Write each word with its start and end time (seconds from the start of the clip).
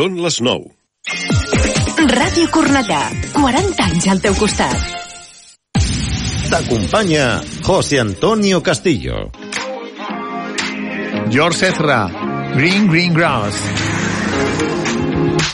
Són 0.00 0.14
les 0.24 0.36
9. 0.40 0.62
Ràdio 2.10 2.48
Cornellà, 2.54 3.00
40 3.34 3.82
anys 3.84 4.06
al 4.08 4.22
teu 4.24 4.32
costat. 4.38 4.78
T'acompanya 6.48 7.26
José 7.66 7.98
Antonio 8.00 8.62
Castillo. 8.64 9.18
George 11.28 11.68
Ezra, 11.68 11.98
Green 12.54 12.88
Green 12.88 13.12
Grass. 13.12 13.60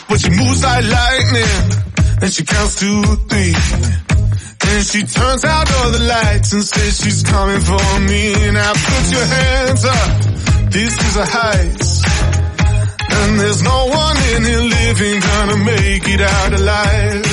But 0.07 0.21
she 0.21 0.31
moves 0.39 0.63
like 0.63 0.87
lightning, 0.95 1.59
and 2.23 2.31
she 2.31 2.45
counts 2.45 2.79
to 2.85 3.03
three. 3.27 3.53
And 4.71 4.87
she 4.87 5.03
turns 5.11 5.45
out 5.45 5.67
all 5.75 5.91
the 5.91 6.05
lights 6.07 6.53
and 6.53 6.63
says 6.63 7.03
she's 7.03 7.25
coming 7.25 7.63
for 7.73 7.87
me. 8.07 8.25
Now 8.53 8.73
put 8.75 9.11
your 9.11 9.27
hands 9.27 9.85
up, 9.85 10.71
this 10.71 10.95
is 10.95 11.17
a 11.17 11.27
heist. 11.35 12.46
And 13.19 13.41
there's 13.41 13.63
no 13.63 13.87
one 13.87 14.17
in 14.35 14.45
here 14.45 14.65
living 14.77 15.21
gonna 15.21 15.57
make 15.65 16.05
it 16.09 16.21
out 16.21 16.53
alive. 16.53 17.25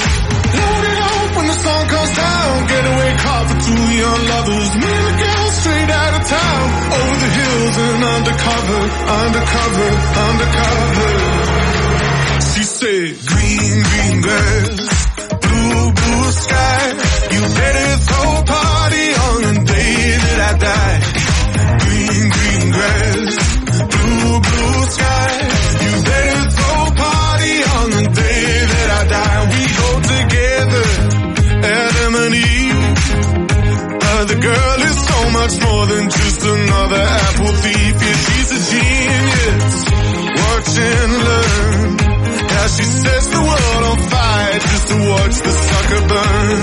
Load 0.57 0.83
it 0.91 0.99
up 1.11 1.29
when 1.35 1.47
the 1.51 1.57
sun 1.63 1.81
comes 1.93 2.13
down, 2.15 2.67
getaway 2.71 3.11
car 3.23 3.43
for 3.49 3.57
two 3.67 3.85
young 4.01 4.21
lovers. 4.33 4.71
Me 4.81 4.89
and 4.99 5.07
the 5.09 5.15
girl 5.23 5.47
straight 5.59 5.91
out 6.01 6.13
of 6.19 6.23
town, 6.27 6.65
over 6.97 7.17
the 7.23 7.31
hills 7.39 7.75
and 7.87 8.03
undercover, 8.15 8.81
undercover, 9.21 9.89
undercover. 10.27 11.11
She 12.53 12.63
said, 12.63 13.09
green, 13.31 13.75
green 13.89 14.17
grass, 14.21 14.81
blue, 15.45 15.85
blue 15.99 16.31
sky. 16.31 16.81
You 17.33 17.41
better 17.59 17.89
throw 18.07 18.29
a 18.39 18.43
party 18.45 19.07
on 19.27 19.37
the 19.47 19.55
day 19.73 19.95
that 20.25 20.39
I 20.49 20.53
die. 20.69 20.97
Green, 21.83 22.23
green 22.35 22.65
grass, 22.71 23.35
blue, 23.93 24.39
blue 24.47 24.62
Eve. 32.31 32.79
But 33.99 34.23
the 34.31 34.39
girl 34.39 34.77
is 34.87 34.97
so 35.03 35.19
much 35.35 35.53
more 35.59 35.85
than 35.91 36.05
just 36.07 36.39
another 36.45 37.03
apple 37.03 37.53
thief. 37.63 37.95
Yeah, 37.99 38.17
she's 38.23 38.49
a 38.53 38.59
genius. 38.71 39.75
Watch 40.39 40.71
and 40.77 41.11
learn. 41.27 41.97
How 42.53 42.67
she 42.71 42.85
sets 42.85 43.27
the 43.27 43.41
world 43.43 43.83
on 43.91 43.97
fire 44.07 44.59
just 44.71 44.87
to 44.87 44.95
watch 45.09 45.35
the 45.41 45.53
sucker 45.67 46.01
burn. 46.07 46.59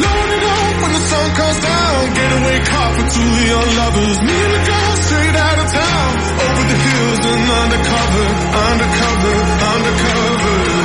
Load 0.00 0.30
it 0.36 0.44
up 0.56 0.74
when 0.80 0.92
the 0.96 1.04
sun 1.10 1.28
comes 1.36 1.58
down. 1.60 2.00
Getaway 2.16 2.58
car 2.64 2.90
for 2.96 3.06
two 3.10 3.32
young 3.52 3.70
lovers. 3.76 4.18
Me 4.22 4.36
and 4.46 4.52
the 4.56 4.62
girl 4.64 4.92
straight 5.04 5.36
out 5.36 5.58
of 5.60 5.68
town. 5.76 6.10
Over 6.46 6.64
the 6.72 6.78
hills 6.86 7.22
and 7.26 7.44
undercover, 7.60 8.26
undercover, 8.64 9.36
undercover. 9.74 10.75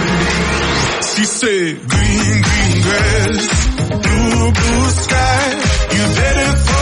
She 1.22 1.28
said, 1.28 1.78
green, 1.88 2.42
green 2.42 2.82
grass, 2.82 3.68
blue, 3.78 4.52
blue 4.58 4.90
sky. 4.90 5.54
You 5.94 6.04
better 6.18 6.81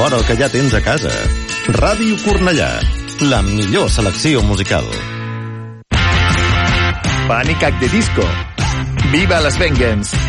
fora 0.00 0.16
el 0.16 0.24
que 0.24 0.34
ja 0.36 0.46
tens 0.48 0.72
a 0.72 0.80
casa. 0.80 1.10
Ràdio 1.76 2.16
Cornellà, 2.22 2.70
la 3.28 3.42
millor 3.44 3.90
selecció 3.92 4.40
musical. 4.48 4.88
Panic 7.28 7.68
Act 7.68 7.84
de 7.84 7.92
Disco. 7.98 8.24
Viva 9.12 9.42
las 9.44 9.58
Vengeance. 9.60 10.19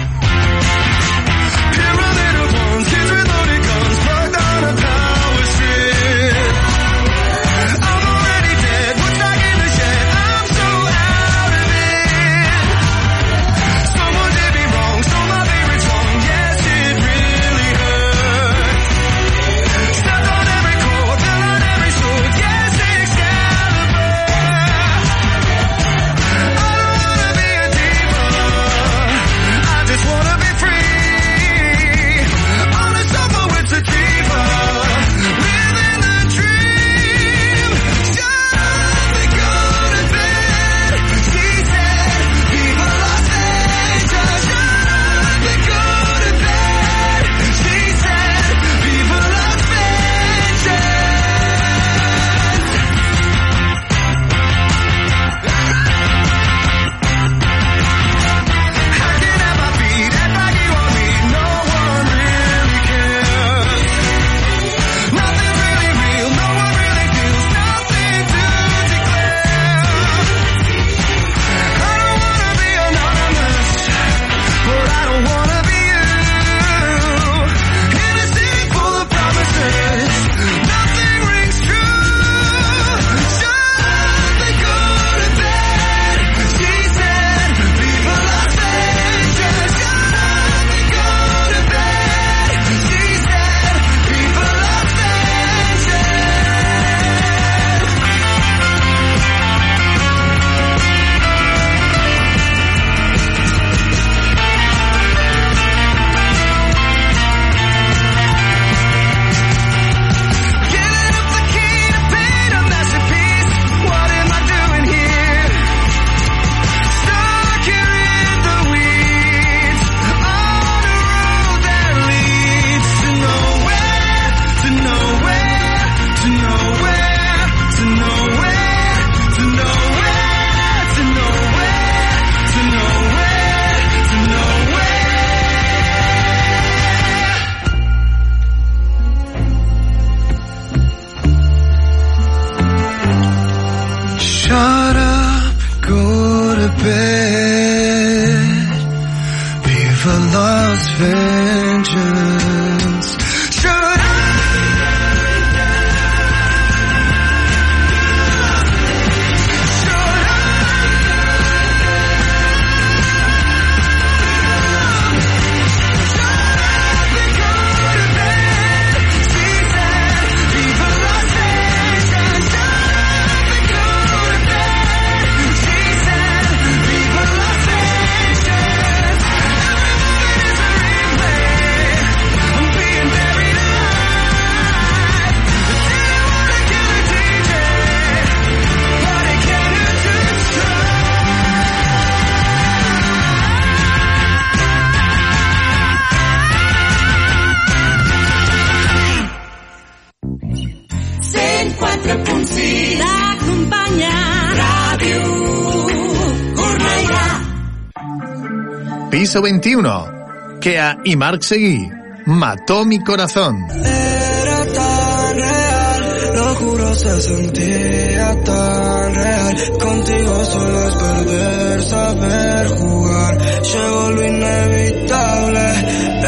Piso 209.32 209.42
21. 209.44 210.60
Kea 210.60 210.98
y 211.06 211.16
Mark 211.16 211.42
Seguí. 211.42 211.90
Mató 212.26 212.84
mi 212.84 213.02
corazón. 213.02 213.66
Era 213.72 214.66
tan 214.74 215.36
real, 215.38 216.36
lo 216.36 216.56
juro 216.56 216.94
se 216.96 217.22
sentía 217.22 218.44
tan 218.44 219.16
real. 219.16 219.56
Contigo 219.80 220.44
solo 220.44 220.86
es 220.86 220.96
perder, 220.96 221.84
saber 221.84 222.68
jugar. 222.78 223.38
Llegó 223.62 224.12
lo 224.12 224.28
inevitable, 224.28 225.66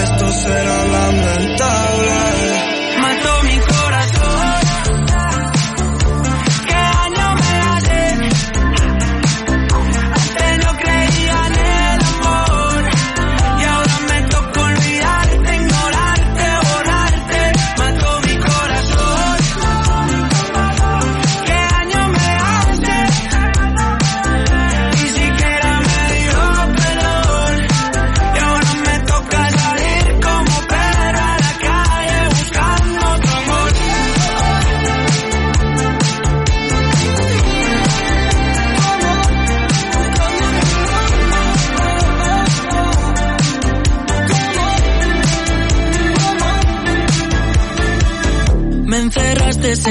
esto 0.02 0.32
será 0.32 0.86
lamentable. 0.86 1.53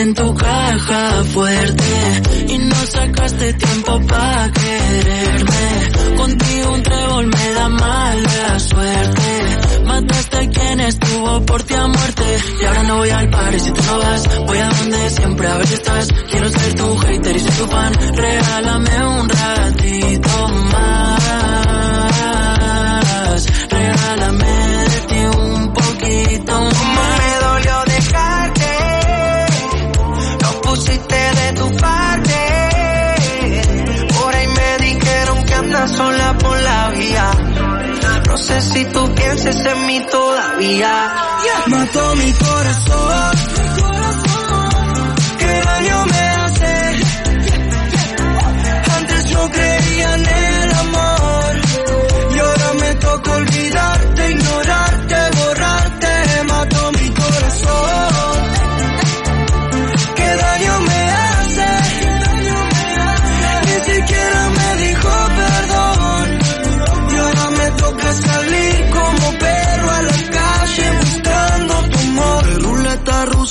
En 0.03 0.15
tu 0.15 0.35
caja 0.35 1.23
fuerte 1.33 2.23
y 2.49 2.59
no 2.59 2.75
sacaste 2.75 3.53
tiempo 3.53 4.01
para 4.09 4.51
quererme. 4.51 6.17
Contigo 6.17 6.73
un 6.73 6.83
trébol 6.83 7.27
me 7.27 7.51
da 7.53 7.69
mala 7.69 8.59
suerte. 8.59 9.85
Mataste 9.85 10.37
a 10.39 10.49
quien 10.49 10.81
estuvo 10.81 11.47
por 11.47 11.63
ti 11.63 11.75
a 11.75 11.87
muerte. 11.87 12.25
Y 12.61 12.65
ahora 12.65 12.83
no 12.83 12.97
voy 12.97 13.11
al 13.11 13.31
par 13.31 13.61
si 13.61 13.71
tú 13.71 13.83
no 13.83 13.99
vas, 13.99 14.47
voy 14.47 14.59
a 14.59 14.69
donde 14.71 15.11
siempre 15.11 15.47
a 15.47 15.57
ver 15.59 15.67
si 15.69 15.75
estás. 15.75 16.09
Quiero 16.31 16.49
ser 16.49 16.75
tu 16.75 16.97
hater 16.99 17.37
y 17.37 17.41
ser 17.41 17.55
tu 17.55 17.67
fan. 17.67 17.93
Regálame 18.17 19.07
un 19.07 19.29
ratito 19.29 20.49
más. 20.73 21.02
Sola 35.89 36.37
por 36.39 36.59
la 36.61 36.91
vía. 36.91 37.31
No 38.27 38.37
sé 38.37 38.61
si 38.61 38.85
tú 38.87 39.15
pienses 39.15 39.57
en 39.67 39.87
mí 39.87 40.01
todavía. 40.11 41.15
Mató 41.67 42.17
mi 42.17 42.33
corazón. 42.33 43.52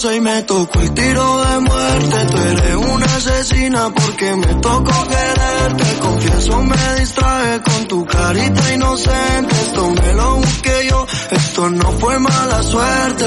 Y 0.04 0.20
me 0.20 0.42
tocó 0.42 0.80
el 0.80 0.92
tiro 0.96 1.46
de 1.46 1.60
muerte. 1.60 2.26
Tú 2.32 2.38
eres 2.38 2.76
una 2.76 3.06
asesina 3.06 3.92
porque 3.94 4.36
me 4.36 4.48
tocó 4.56 5.08
quererte. 5.08 6.00
Confieso, 6.02 6.64
me 6.64 6.96
distraje 7.00 7.62
con 7.62 7.88
tu 7.88 8.06
carita 8.06 8.74
inocente. 8.74 9.54
Esto 9.62 9.92
me 9.92 10.14
lo 10.14 10.36
busqué 10.38 10.88
yo, 10.90 11.06
esto 11.30 11.70
no 11.70 11.92
fue 12.00 12.18
mala 12.18 12.64
suerte. 12.64 13.26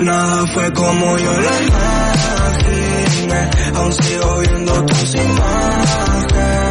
Nada 0.00 0.44
fue 0.52 0.72
como 0.72 1.18
yo 1.18 1.32
lo 1.32 1.50
imaginé. 1.68 3.50
Aún 3.76 3.92
sigo 3.92 4.38
viendo 4.38 4.86
tus 4.86 5.14
imágenes, 5.14 6.67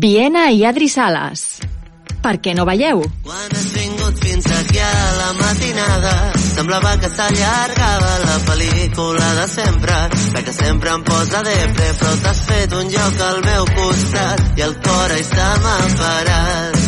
Viena 0.00 0.46
i 0.48 0.62
Adri 0.64 0.86
Sales. 0.88 1.40
Per 2.24 2.38
què 2.40 2.54
no 2.56 2.64
veieu? 2.64 3.02
Quan 3.24 3.50
has 3.56 3.66
vingut 3.74 4.20
fins 4.24 4.46
aquí 4.58 4.78
a 4.80 4.92
la 5.18 5.26
matinada 5.36 6.12
semblava 6.40 6.92
que 7.02 7.10
s'allargava 7.12 8.14
la 8.22 8.38
pel·lícula 8.46 9.26
de 9.40 9.44
sempre 9.52 9.98
la 10.36 10.42
que 10.46 10.54
sempre 10.56 10.94
em 10.94 11.04
posa 11.10 11.42
depre 11.50 11.90
però 12.00 12.14
t'has 12.22 12.40
fet 12.48 12.78
un 12.80 12.88
lloc 12.94 13.20
al 13.28 13.42
meu 13.48 13.68
costat 13.76 14.42
i 14.62 14.64
el 14.68 14.74
cor 14.88 15.14
està 15.18 15.50
m'ha 15.66 15.76
parat 16.00 16.80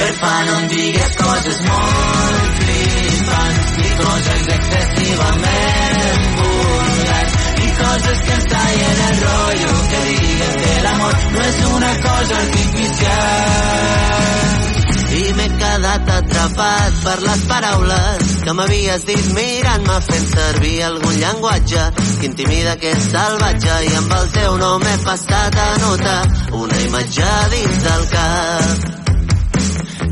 per 0.00 0.10
fa 0.18 0.34
no 0.50 0.58
em 0.58 0.68
digues 0.74 1.16
coses 1.22 1.64
molt 1.70 2.60
flipants 2.60 3.72
ni 3.78 3.96
coses 4.02 4.52
excessivament 4.58 6.28
vulgars 6.42 7.40
ni 7.62 7.74
coses 7.82 8.28
que 8.28 8.38
ens 8.40 8.52
tallen 8.56 9.02
el 9.08 9.26
rotllo 9.26 9.74
que 9.94 10.06
digues 10.10 10.56
que 10.62 10.71
l'amor 10.86 11.14
no 11.32 11.40
és 11.48 11.58
una 11.76 11.92
cosa 12.06 12.34
artificial. 12.44 13.82
I 15.12 15.24
m'he 15.36 15.48
quedat 15.60 16.08
atrapat 16.18 17.02
per 17.04 17.18
les 17.26 17.42
paraules 17.50 18.30
que 18.44 18.54
m'havies 18.56 19.04
dit 19.10 19.28
mirant-me 19.36 19.98
fent 20.06 20.26
servir 20.30 20.78
algun 20.86 21.20
llenguatge 21.20 21.84
que 21.98 22.30
intimida, 22.30 22.78
que 22.80 22.94
és 22.96 23.10
salvatge 23.12 23.76
i 23.90 23.92
amb 24.00 24.16
el 24.22 24.32
teu 24.38 24.56
nom 24.64 24.88
he 24.88 24.96
passat 25.04 25.62
a 25.68 25.70
notar 25.84 26.18
una 26.64 26.82
imatge 26.88 27.30
dins 27.54 27.86
del 27.86 28.10
cap 28.16 29.01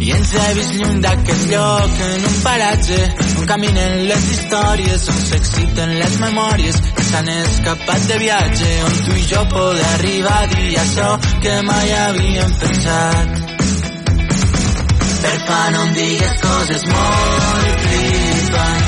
I 0.01 0.13
ens 0.17 0.31
he 0.33 0.45
vist 0.57 0.75
lluny 0.81 1.01
d'aquest 1.05 1.51
lloc 1.51 1.99
en 2.07 2.23
un 2.29 2.37
paratge 2.45 3.01
on 3.41 3.47
caminen 3.51 3.97
les 4.09 4.25
històries, 4.33 5.05
on 5.13 5.21
s'exciten 5.27 5.93
les 6.01 6.17
memòries 6.23 6.81
que 6.97 7.05
s'han 7.11 7.29
escapat 7.35 8.09
de 8.09 8.19
viatge, 8.25 8.71
on 8.89 8.99
tu 9.05 9.19
i 9.21 9.27
jo 9.35 9.45
poder 9.53 9.87
arribar 9.95 10.39
a 10.41 10.51
dir 10.55 10.73
això 10.85 11.11
que 11.45 11.55
mai 11.69 11.93
havíem 12.01 12.59
pensat. 12.65 13.41
per 15.23 15.39
fa 15.47 15.63
no 15.71 15.83
em 15.87 15.93
digues 16.01 16.37
coses 16.47 16.87
molt 16.95 17.85
flipants 17.85 18.80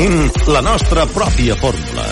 Tenim 0.00 0.30
la 0.48 0.62
nostra 0.62 1.04
pròpia 1.04 1.54
fórmula. 1.60 2.04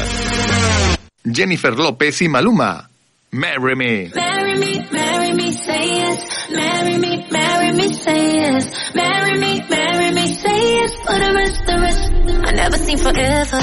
Jennifer 1.25 1.73
López 1.73 2.21
y 2.21 2.29
Maluma. 2.29 2.87
Marry 3.31 3.77
me. 3.77 4.11
Marry 4.15 4.59
me, 4.59 4.87
marry 4.93 5.33
me, 5.33 5.53
say 5.55 5.97
yes. 5.97 6.21
Marry 6.53 6.99
me, 6.99 7.27
marry 7.31 7.73
me, 7.73 7.95
say 7.95 8.35
yes. 8.35 8.67
Marry 8.95 9.39
me, 9.39 9.65
marry 9.71 10.13
me, 10.13 10.27
say 10.35 10.75
yes. 10.77 10.93
For 11.03 11.19
the 11.19 11.33
rest, 11.33 11.65
the 11.65 11.79
rest. 11.81 12.13
I 12.69 12.77
seen 12.77 12.99
forever. 12.99 13.61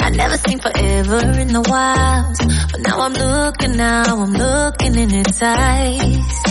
I 0.00 0.10
never 0.10 0.36
seen 0.36 0.58
forever 0.58 1.40
in 1.40 1.48
the 1.48 1.62
wild. 1.62 2.36
But 2.72 2.80
now 2.82 3.00
I'm 3.00 3.14
looking, 3.14 3.76
now 3.78 4.02
I'm 4.04 4.32
looking 4.34 4.94
in 4.96 5.14
its 5.14 5.40
eyes. 5.40 6.42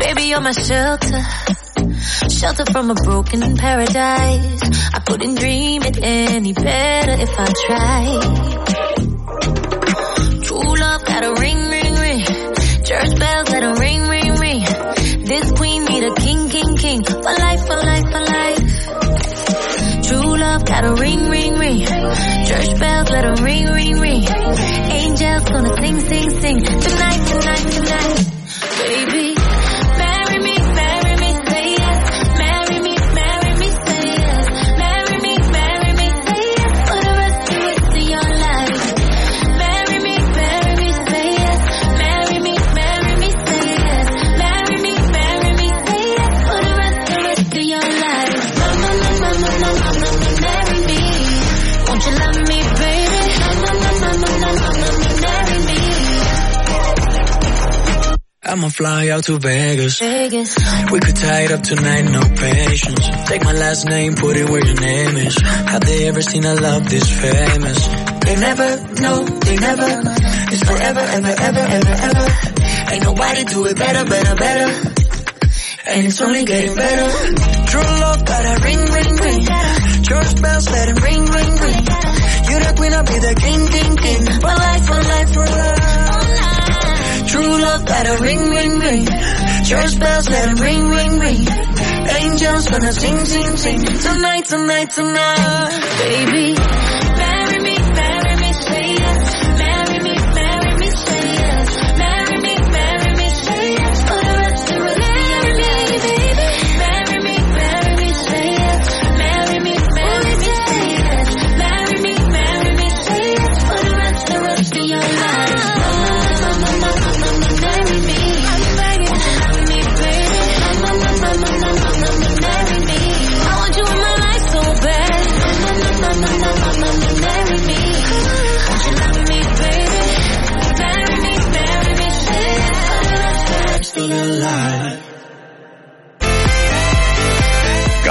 Baby, 0.00 0.22
you're 0.30 0.40
my 0.40 0.50
shelter. 0.50 1.22
Shelter 2.40 2.64
from 2.72 2.90
a 2.90 2.94
broken 2.94 3.54
paradise. 3.58 4.62
I 4.94 5.00
couldn't 5.06 5.34
dream 5.34 5.82
it 5.82 5.98
any 6.02 6.54
better 6.54 7.12
if 7.12 7.38
I 7.38 7.44
tried. 7.66 8.22
True 10.44 10.74
love 10.80 11.04
got 11.04 11.22
a 11.22 11.34
ring, 11.38 11.68
ring, 11.68 11.94
ring. 12.00 12.24
Church 12.82 13.14
bells 13.18 13.50
let 13.50 13.62
a 13.62 13.74
ring, 13.78 14.08
ring, 14.08 14.34
ring. 14.36 14.64
This 15.26 15.52
queen 15.52 15.84
need 15.84 16.02
a 16.02 16.14
king, 16.14 16.48
king, 16.48 16.76
king. 16.78 17.04
For 17.04 17.20
life, 17.20 17.66
for 17.66 17.76
life, 17.76 18.08
for 18.10 18.24
life. 18.24 20.06
True 20.08 20.38
love 20.38 20.64
got 20.64 20.84
a 20.86 20.94
ring, 20.94 21.28
ring, 21.28 21.58
ring. 21.58 21.84
Church 21.84 22.78
bells 22.80 23.10
let 23.10 23.26
a 23.26 23.34
ring, 23.44 23.66
ring, 23.66 24.00
ring. 24.00 24.24
Angels 24.26 25.44
gonna 25.44 25.76
sing, 25.76 26.00
sing, 26.00 26.30
sing. 26.30 26.58
Tonight, 26.64 27.20
tonight, 27.28 27.68
tonight. 27.68 28.30
Baby, 28.78 29.29
I'ma 58.50 58.68
fly 58.68 59.10
out 59.10 59.22
to 59.24 59.38
Vegas. 59.38 60.00
Vegas. 60.00 60.56
We 60.90 60.98
could 60.98 61.14
tie 61.14 61.42
it 61.42 61.52
up 61.52 61.62
tonight, 61.62 62.02
no 62.10 62.20
patience. 62.34 63.06
Take 63.28 63.44
my 63.44 63.52
last 63.52 63.86
name, 63.86 64.14
put 64.16 64.36
it 64.36 64.50
where 64.50 64.66
your 64.66 64.74
name 64.74 65.16
is. 65.18 65.38
Have 65.38 65.82
they 65.82 66.08
ever 66.08 66.20
seen 66.20 66.44
a 66.44 66.54
love 66.54 66.88
this 66.90 67.08
famous? 67.08 67.86
They 68.26 68.34
never, 68.34 68.68
no, 69.00 69.22
they 69.22 69.54
never. 69.54 69.86
It's 70.50 70.64
forever, 70.66 70.98
ever, 70.98 71.30
ever, 71.30 71.64
ever, 71.78 71.94
ever. 72.10 72.26
Ain't 72.90 73.04
nobody 73.04 73.44
do 73.44 73.66
it 73.66 73.76
better, 73.78 74.10
better, 74.10 74.34
better. 74.34 74.90
And 75.86 76.06
it's 76.06 76.20
only 76.20 76.44
getting 76.44 76.74
better. 76.74 77.08
True 77.70 77.86
love 78.02 78.24
got 78.24 78.44
a 78.50 78.64
ring, 78.66 78.82
ring, 78.82 79.14
ring. 79.14 79.46
Church 80.02 80.42
bells 80.42 80.68
let 80.68 80.88
it 80.88 80.98
ring, 81.00 81.22
ring, 81.22 81.52
ring. 81.54 81.82
You're 82.50 82.64
the 82.66 82.74
queen, 82.76 82.94
I'll 82.94 83.06
be 83.06 83.14
the 83.14 83.34
king, 83.38 83.62
king, 83.70 83.96
king. 83.96 84.22
For 84.42 84.54
life, 84.58 84.86
for 84.86 85.00
life, 85.06 85.34
for 85.34 85.46
life. 85.46 85.79
True 87.30 87.60
love 87.62 87.84
got 87.86 88.08
a 88.08 88.22
ring, 88.22 88.42
ring, 88.50 88.78
ring. 88.80 89.06
Church 89.64 90.00
bells 90.00 90.28
let 90.28 90.48
it 90.50 90.60
ring, 90.60 90.88
ring, 90.88 91.18
ring. 91.20 91.46
Angels 91.46 92.68
gonna 92.68 92.92
sing, 92.92 93.24
sing, 93.24 93.56
sing. 93.56 93.84
Tonight, 93.84 94.44
tonight, 94.46 94.90
tonight. 94.90 95.70
Baby, 96.02 96.56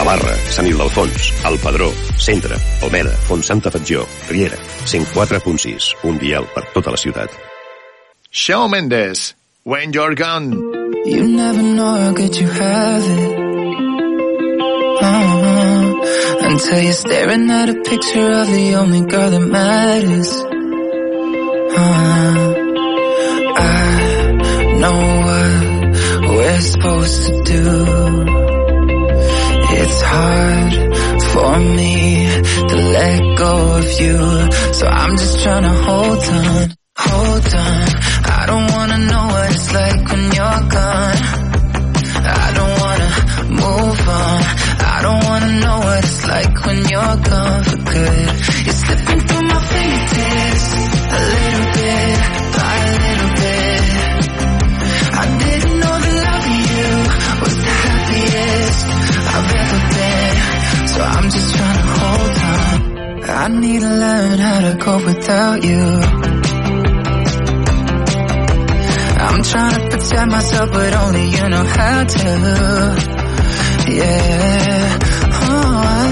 Gavarra, 0.10 0.36
Sant 0.50 0.66
Ildefons, 0.66 1.26
El 1.46 1.60
Pedró, 1.62 1.88
Centre, 2.18 2.56
Almeda, 2.82 3.12
Font 3.28 3.44
Santa 3.46 3.70
Fatjó, 3.70 4.08
Riera, 4.28 4.58
104.6, 4.84 5.92
un 6.10 6.18
dial 6.18 6.48
per 6.50 6.64
tota 6.74 6.90
la 6.90 6.98
ciutat. 6.98 7.30
Shawn 8.32 8.72
Mendes, 8.72 9.36
When 9.66 9.94
You're 9.94 10.16
Gone. 10.16 10.58
You 11.06 11.28
never 11.28 11.62
know 11.62 11.94
how 11.94 12.12
good 12.14 12.36
you 12.36 12.48
have 12.48 13.06
it. 13.06 13.38
Uh-huh. 15.04 16.48
Until 16.50 16.82
you're 16.82 16.94
staring 16.94 17.52
at 17.52 17.70
a 17.70 17.76
picture 17.76 18.32
of 18.32 18.48
the 18.48 18.76
only 18.82 19.02
girl 19.06 19.30
that 19.30 19.42
matters. 19.42 20.32
Uh, 21.78 22.54
I 23.58 24.74
know 24.74 25.02
what 25.30 26.32
we're 26.32 26.62
supposed 26.62 27.28
to 27.28 27.44
do. 27.44 28.59
It's 29.82 30.02
hard 30.02 30.74
for 31.32 31.60
me 31.78 32.28
to 32.70 32.76
let 32.98 33.38
go 33.38 33.54
of 33.78 33.88
you. 34.02 34.18
So 34.74 34.86
I'm 34.88 35.18
just 35.18 35.42
trying 35.44 35.64
to 35.64 35.76
hold 35.88 36.24
on, 36.24 36.76
hold 36.98 37.48
on. 37.56 37.88
I 38.40 38.44
don't 38.46 38.68
wanna 38.76 38.98
know 39.12 39.26
what 39.34 39.52
it's 39.52 39.74
like 39.74 40.02
when 40.12 40.24
you're 40.38 40.64
gone. 40.78 41.20
I 42.44 42.52
don't 42.58 42.76
wanna 42.84 43.10
move 43.64 44.02
on. 44.10 44.40
I 44.96 45.00
don't 45.06 45.24
wanna 45.30 45.52
know 45.64 45.78
what 45.80 46.04
it's 46.04 46.28
like 46.28 46.66
when 46.66 46.80
you're 46.92 47.18
gone 47.32 47.64
for 47.64 47.78
good. 47.94 48.28
You're 48.66 48.80
slipping 48.84 49.22
through 49.28 49.49
without 64.98 65.64
you. 65.64 65.82
I'm 69.22 69.44
trying 69.44 69.80
to 69.80 69.88
protect 69.90 70.32
myself, 70.32 70.72
but 70.72 70.94
only 70.94 71.30
you 71.30 71.50
know 71.50 71.64
how 71.64 72.04
to. 72.04 72.30
Yeah. 73.88 74.98
Oh, 75.32 75.84
I 75.86 76.12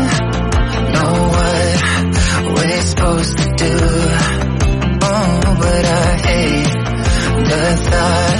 know 0.93 1.13
what 1.35 2.55
we're 2.55 2.81
supposed 2.81 3.37
to 3.37 3.45
do. 3.55 3.77
Oh, 5.01 5.55
but 5.59 5.85
I 5.85 6.17
hate 6.27 6.73
the 7.49 7.63
thought 7.89 8.39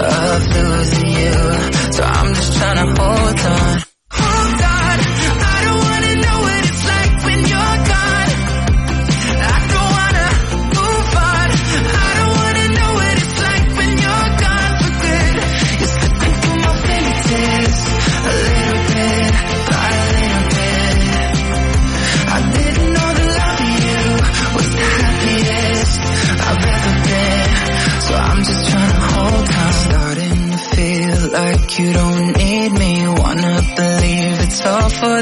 of 0.00 0.38
losing 0.56 1.10
you. 1.10 1.92
So 1.92 2.02
I'm 2.02 2.34
just 2.34 2.56
trying 2.56 2.76
to 2.76 3.00
hold 3.00 3.40
on. 3.40 3.87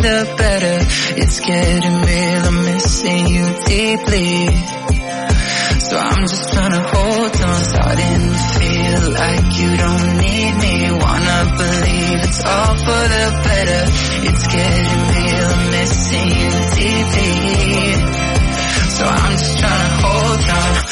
The 0.06 0.34
better. 0.38 0.78
It's 1.20 1.40
getting 1.40 1.96
real. 2.08 2.42
I'm 2.46 2.64
missing 2.64 3.26
you 3.26 3.46
deeply. 3.66 4.54
So 5.86 5.94
I'm 5.98 6.22
just 6.30 6.52
trying 6.52 6.74
to 6.78 6.82
hold 6.94 7.34
on. 7.50 7.60
Starting 7.74 8.22
to 8.30 8.42
feel 8.58 9.02
like 9.22 9.48
you 9.60 9.70
don't 9.84 10.08
need 10.22 10.52
me. 10.64 10.74
Wanna 11.04 11.38
believe 11.58 12.18
it's 12.22 12.42
all 12.44 12.74
for 12.86 13.02
the 13.14 13.26
better. 13.46 13.82
It's 14.28 14.44
getting 14.54 15.00
real. 15.14 15.48
I'm 15.56 15.70
missing 15.74 16.28
you 16.40 16.52
deeply. 16.78 17.36
So 18.96 19.04
I'm 19.04 19.32
just 19.42 19.58
trying 19.58 19.82
to 19.82 20.06
hold 20.06 20.42
on. 20.62 20.85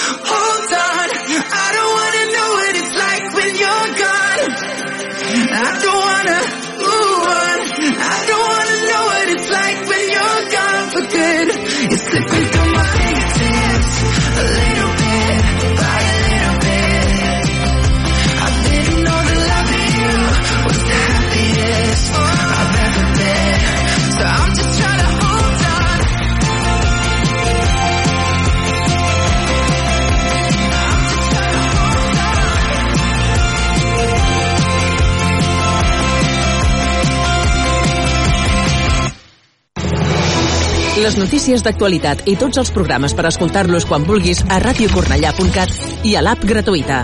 Les 41.05 41.19
notícies 41.21 41.61
d'actualitat 41.61 42.23
i 42.33 42.33
tots 42.41 42.57
els 42.57 42.71
programes 42.73 43.13
per 43.13 43.27
escoltar-los 43.29 43.85
quan 43.85 44.07
vulguis 44.09 44.39
a 44.49 44.57
radiocornellà.cat 44.63 46.05
i 46.09 46.15
a 46.17 46.23
l'app 46.25 46.47
gratuïta. 46.49 47.03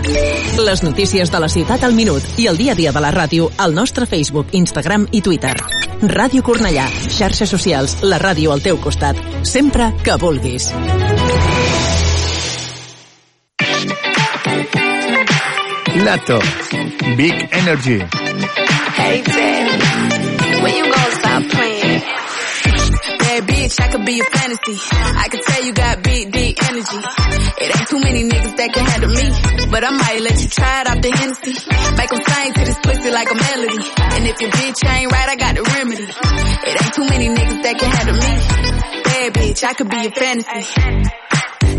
Les 0.57 0.81
notícies 0.81 1.29
de 1.29 1.41
la 1.43 1.49
ciutat 1.53 1.83
al 1.85 1.93
minut 1.93 2.25
i 2.41 2.47
el 2.49 2.57
dia 2.57 2.73
a 2.73 2.79
dia 2.79 2.89
de 2.95 3.03
la 3.03 3.11
ràdio 3.13 3.51
al 3.61 3.75
nostre 3.77 4.07
Facebook, 4.09 4.55
Instagram 4.57 5.05
i 5.11 5.21
Twitter. 5.21 5.53
Ràdio 6.01 6.41
Cornellà, 6.41 6.87
xarxes 7.13 7.53
socials, 7.53 7.99
la 8.01 8.17
ràdio 8.17 8.49
al 8.55 8.63
teu 8.65 8.79
costat, 8.81 9.19
sempre 9.45 9.91
que 10.01 10.17
vulguis. 10.17 10.71
Lato. 16.01 16.39
Big 17.21 17.37
Energy. 17.51 17.99
Hey, 18.97 19.21
Daddy, 19.21 20.63
when 20.63 20.73
you 20.73 20.89
gonna 20.89 21.11
stop 21.19 21.43
playing? 21.51 21.70
Bad 23.41 23.49
bitch, 23.49 23.81
I 23.81 23.87
could 23.87 24.05
be 24.05 24.19
a 24.19 24.23
fantasy. 24.23 24.77
I 24.93 25.27
can 25.29 25.41
tell 25.41 25.63
you 25.65 25.73
got 25.73 26.03
big, 26.03 26.31
deep 26.31 26.57
energy. 26.61 27.01
It 27.57 27.75
ain't 27.75 27.87
too 27.89 27.99
many 27.99 28.23
niggas 28.23 28.55
that 28.57 28.69
can 28.73 28.85
handle 28.85 29.09
me. 29.09 29.25
But 29.71 29.83
I 29.83 29.89
might 29.89 30.21
let 30.21 30.41
you 30.41 30.49
try 30.49 30.81
it 30.81 30.87
off 30.87 31.01
the 31.01 31.09
Hennessy. 31.09 31.53
Make 31.97 32.09
them 32.09 32.21
sing 32.21 32.53
to 32.53 32.61
this 32.65 32.79
pussy 32.85 33.09
like 33.09 33.31
a 33.31 33.35
melody. 33.35 33.81
And 34.13 34.27
if 34.27 34.41
your 34.41 34.51
bitch 34.51 34.85
ain't 34.85 35.11
right, 35.11 35.29
I 35.29 35.35
got 35.35 35.55
the 35.55 35.63
remedy. 35.63 36.05
It 36.05 36.75
ain't 36.85 36.93
too 36.93 37.05
many 37.09 37.27
niggas 37.29 37.63
that 37.63 37.75
can 37.79 37.89
handle 37.89 38.17
me. 38.21 38.33
Bad 39.09 39.33
bitch, 39.33 39.63
I 39.63 39.73
could 39.73 39.89
be 39.89 40.05
a 40.05 40.11
fantasy. 40.11 41.09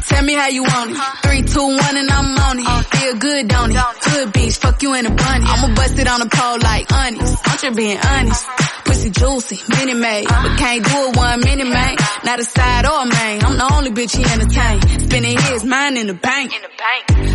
Tell 0.09 0.25
me 0.25 0.35
how 0.35 0.49
you 0.49 0.63
want 0.65 0.91
it. 0.91 0.99
Three, 1.23 1.43
two, 1.43 1.63
one, 1.63 1.97
and 1.97 2.11
I'm 2.11 2.39
on 2.43 2.59
it. 2.59 2.87
Feel 2.91 3.15
good, 3.15 3.47
don't 3.47 3.71
it? 3.71 3.79
Good 4.03 4.29
bitch, 4.35 4.59
fuck 4.59 4.83
you 4.83 4.95
in 4.95 5.07
a 5.07 5.15
bunny. 5.15 5.47
I'ma 5.47 5.75
bust 5.75 5.99
it 5.99 6.09
on 6.09 6.21
the 6.21 6.27
pole 6.27 6.59
like 6.59 6.91
honest. 6.91 7.39
I'm 7.47 7.59
just 7.59 7.77
being 7.77 7.99
honest. 7.99 8.47
Pussy 8.85 9.11
juicy, 9.11 9.59
mini 9.69 9.95
made, 9.95 10.27
but 10.29 10.57
can't 10.59 10.85
do 10.85 11.09
it 11.09 11.17
one 11.17 11.41
minute, 11.41 11.67
man. 11.69 11.97
Not 12.25 12.41
a 12.41 12.45
side 12.45 12.85
or 12.87 13.03
a 13.03 13.07
main. 13.07 13.45
I'm 13.45 13.57
the 13.57 13.69
only 13.75 13.91
bitch 13.91 14.17
he 14.17 14.25
entertain. 14.25 14.81
Spending 15.01 15.39
his 15.39 15.65
mind 15.65 15.99
in 15.99 16.07
the 16.09 16.15
bank. 16.15 16.53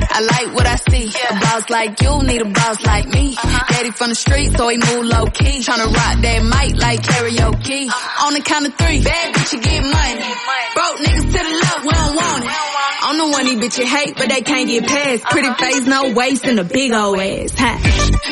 I 0.10 0.22
like 0.22 0.56
what 0.56 0.66
I 0.66 0.76
see. 0.76 1.08
A 1.30 1.34
boss 1.40 1.70
like 1.70 2.02
you 2.02 2.24
need 2.24 2.42
a 2.42 2.46
boss 2.50 2.86
like 2.86 3.08
me. 3.08 3.36
Daddy 3.70 3.92
from 3.92 4.10
the 4.10 4.16
street, 4.16 4.56
so 4.58 4.68
he 4.70 4.78
move 4.78 5.06
low 5.06 5.26
key. 5.28 5.60
Tryna 5.60 5.94
rock 5.94 6.22
that 6.22 6.42
mic 6.44 6.82
like 6.82 7.02
karaoke. 7.02 7.90
On 8.24 8.34
the 8.34 8.42
count 8.42 8.68
of 8.68 8.74
three, 8.76 9.04
bad 9.04 9.36
bitch, 9.36 9.54
you 9.54 9.62
get 9.62 9.84
money. 9.84 10.22
Broke 10.76 10.98
niggas 11.00 11.28
to 11.32 11.40
the 11.44 11.54
left, 11.64 11.84
we 11.84 11.92
don't 11.92 12.16
want 12.16 12.44
it. 12.44 12.77
I'm 13.08 13.16
the 13.16 13.24
one 13.32 13.46
these 13.46 13.56
bitches 13.56 13.88
hate, 13.88 14.18
but 14.18 14.28
they 14.28 14.42
can't 14.42 14.68
get 14.68 14.84
past. 14.84 15.24
Pretty 15.32 15.48
face, 15.54 15.88
no 15.88 16.12
waist, 16.12 16.44
and 16.44 16.60
a 16.60 16.66
big 16.66 16.92
old 16.92 17.18
ass. 17.18 17.56
Ha. 17.56 17.80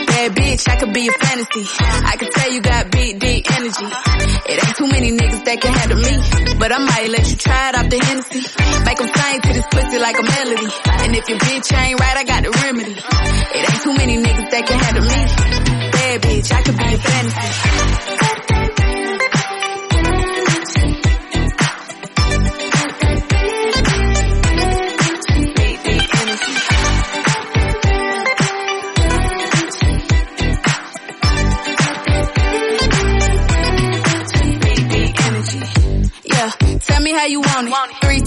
Bad 0.05 0.35
bitch, 0.35 0.67
I 0.67 0.75
could 0.75 0.93
be 0.93 1.07
a 1.07 1.13
fantasy. 1.13 1.63
I 1.79 2.17
can 2.19 2.29
tell 2.29 2.51
you 2.51 2.59
got 2.59 2.91
big, 2.91 3.17
deep 3.17 3.49
energy. 3.55 3.87
It 4.51 4.59
ain't 4.59 4.75
too 4.75 4.87
many 4.91 5.15
niggas 5.15 5.45
that 5.45 5.61
can 5.61 5.71
handle 5.71 5.95
me. 5.95 6.59
But 6.59 6.73
I 6.73 6.79
might 6.79 7.07
let 7.07 7.23
you 7.23 7.37
try 7.37 7.69
it 7.69 7.75
off 7.75 7.89
the 7.89 8.03
Hennessy. 8.03 8.43
Make 8.83 8.97
them 8.99 9.11
sing 9.15 9.41
to 9.47 9.53
this 9.55 9.67
pussy 9.71 9.97
like 9.97 10.19
a 10.19 10.23
melody. 10.27 10.67
And 11.07 11.15
if 11.15 11.29
your 11.29 11.39
bitch 11.39 11.71
ain't 11.71 11.97
right, 11.97 12.17
I 12.17 12.23
got 12.25 12.43
the 12.43 12.51
remedy. 12.51 12.99
It 12.99 13.63
ain't 13.71 13.81
too 13.81 13.95
many 13.95 14.17
niggas 14.19 14.51
that 14.51 14.67
can 14.67 14.75
handle 14.75 15.07
me. 15.07 15.21
Bad 15.95 16.21
bitch, 16.21 16.51
I 16.51 16.61
could 16.63 16.77
be 16.77 16.83
a 16.83 16.97
fantasy. 16.99 18.04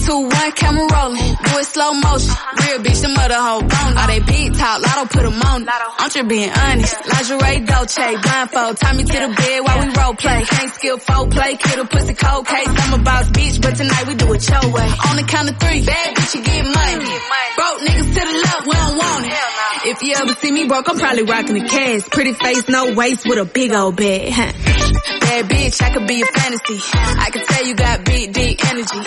Two, 0.09 0.21
one, 0.25 0.51
camera 0.53 0.87
rolling. 0.89 1.21
Do 1.45 1.51
it 1.61 1.67
slow 1.69 1.93
motion. 1.93 2.33
Real 2.65 2.79
bitch, 2.81 3.01
the 3.05 3.09
mother 3.13 3.37
hoe 3.37 3.61
bone. 3.61 3.93
All 3.97 4.07
they 4.07 4.19
big 4.19 4.57
talk, 4.57 4.81
lotto 4.81 5.05
put 5.05 5.23
them 5.23 5.41
on. 5.41 5.61
it. 5.61 5.69
I'm 5.69 6.09
just 6.09 6.27
being 6.27 6.49
honest. 6.49 6.95
Lingerie, 7.05 7.59
Dolce, 7.65 8.07
blindfold. 8.17 8.77
Tie 8.77 8.93
me 8.93 9.03
to 9.03 9.17
the 9.21 9.29
bed 9.29 9.59
while 9.61 9.79
we 9.79 9.87
role 9.93 10.15
play. 10.15 10.41
Can't 10.49 10.73
skill 10.73 10.97
foul 10.97 11.27
play, 11.27 11.55
kid 11.57 11.79
a 11.79 11.85
pussy 11.85 12.13
cold 12.13 12.47
case. 12.47 12.67
I'm 12.67 12.99
a 12.99 13.03
boss 13.03 13.29
bitch, 13.29 13.61
but 13.61 13.75
tonight 13.75 14.07
we 14.07 14.15
do 14.15 14.33
it 14.33 14.41
your 14.49 14.65
way. 14.73 14.89
On 15.09 15.15
the 15.15 15.25
count 15.29 15.49
of 15.49 15.57
three, 15.61 15.85
bad 15.85 16.15
bitch, 16.15 16.33
you 16.35 16.41
get 16.41 16.65
money. 16.65 17.13
Broke 17.55 17.79
niggas 17.85 18.09
to 18.09 18.21
the 18.25 18.35
left, 18.43 18.65
we 18.65 18.73
don't 18.73 18.97
want 18.97 19.25
it. 19.25 19.33
If 19.85 20.01
you 20.01 20.13
ever 20.15 20.33
see 20.33 20.51
me 20.51 20.67
broke, 20.67 20.89
I'm 20.89 20.97
probably 20.97 21.23
rocking 21.23 21.55
the 21.55 21.67
cash. 21.69 22.01
Pretty 22.09 22.33
face, 22.33 22.67
no 22.67 22.93
waist 22.95 23.25
with 23.25 23.37
a 23.37 23.45
big 23.45 23.71
old 23.71 23.95
bag. 23.95 24.31
Huh. 24.33 24.51
Bad 25.29 25.45
bitch, 25.45 25.81
I 25.81 25.89
could 25.93 26.07
be 26.07 26.21
a 26.21 26.25
fantasy. 26.25 26.79
I 26.93 27.29
can 27.31 27.45
tell 27.45 27.65
you 27.65 27.75
got 27.75 28.03
big, 28.03 28.33
deep 28.33 28.65
energy. 28.65 28.99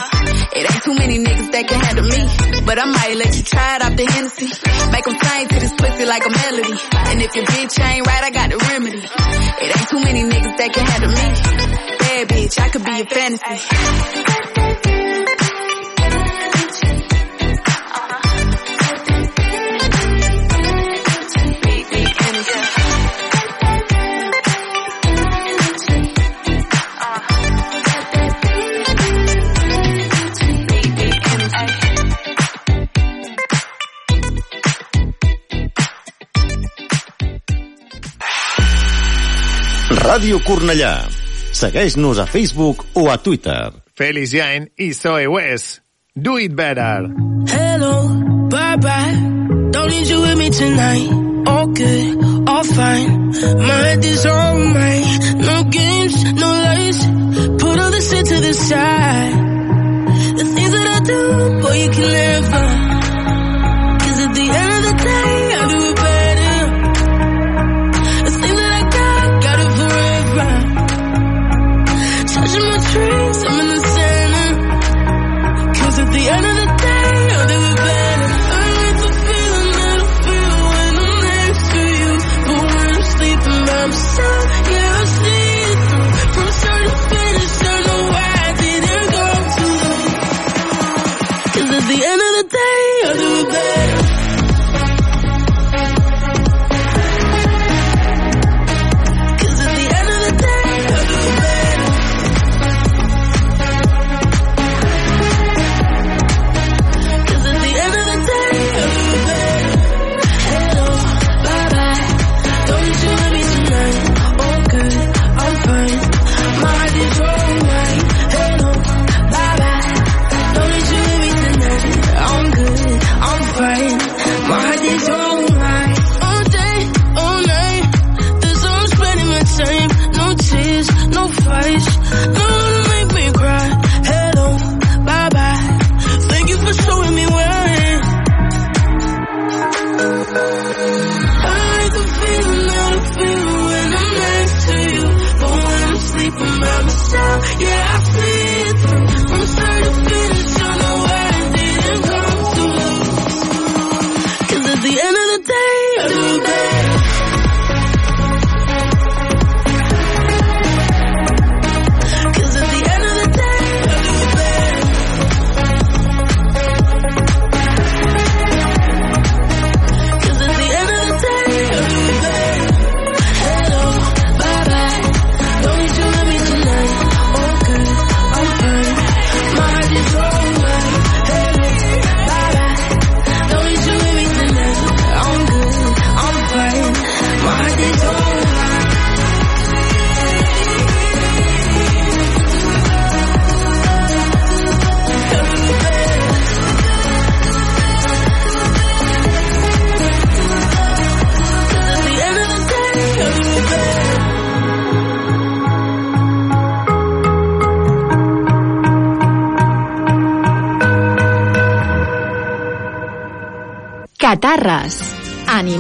It 0.55 0.73
ain't 0.73 0.83
too 0.85 0.92
many 0.95 1.19
niggas 1.19 1.51
that 1.53 1.69
can 1.69 1.81
handle 1.81 2.05
me. 2.05 2.23
But 2.65 2.79
I 2.79 2.85
might 2.85 3.17
let 3.17 3.37
you 3.37 3.43
try 3.43 3.77
it 3.77 3.83
off 3.83 3.97
the 3.97 4.07
Hennessy. 4.07 4.49
Make 4.93 5.05
them 5.05 5.17
sing 5.21 5.49
to 5.49 5.61
this 5.61 5.73
pussy 5.73 6.05
like 6.07 6.25
a 6.27 6.31
melody. 6.31 6.77
And 7.11 7.23
if 7.23 7.35
your 7.35 7.45
bitch 7.45 7.81
ain't 7.81 8.07
right, 8.07 8.25
I 8.25 8.31
got 8.31 8.51
the 8.51 8.59
remedy. 8.59 9.03
It 9.03 9.77
ain't 9.77 9.89
too 9.89 10.01
many 10.01 10.23
niggas 10.23 10.57
that 10.59 10.73
can 10.73 10.87
handle 10.87 11.11
me. 11.11 11.27
Bad 11.99 12.29
bitch, 12.29 12.61
I 12.61 12.69
could 12.69 12.85
be 12.85 13.01
a 13.01 13.05
fantasy. 13.07 14.92
Ràdio 40.03 40.41
Cornellà. 40.43 40.95
Segueix-nos 41.53 42.19
a 42.19 42.27
Facebook 42.27 42.85
o 42.95 43.09
a 43.11 43.17
Twitter. 43.23 43.71
Félix 43.95 44.33
Jain 44.33 44.69
i 44.79 44.93
Zoe 44.93 45.27
West. 45.29 45.81
Do 46.17 46.39
it 46.39 46.55
better. 46.57 47.07
Hello, 47.49 47.95
bye 48.51 48.77
bye. 48.77 49.15
Don't 49.73 49.91
need 49.91 50.07
you 50.07 50.21
with 50.21 50.39
me 50.39 50.51
tonight. 50.51 51.09
All 51.47 51.67
good, 51.69 52.49
all 52.49 52.65
fine. 52.65 53.31
My 53.69 53.79
head 53.87 54.05
is 54.05 54.27
on 54.27 54.73
mine. 54.75 55.39
No 55.49 55.65
games, 55.71 56.25
no 56.35 56.49
lies. 56.67 56.99
Put 57.63 57.79
all 57.81 57.91
this 57.91 58.11
shit 58.11 58.27
to 58.27 58.41
the 58.41 58.55
side. 58.55 59.33
The 60.39 60.45
things 60.55 60.71
that 60.73 60.87
I 60.97 61.01
do, 61.05 61.61
boy, 61.63 61.75
you 61.85 61.91
can 61.91 62.11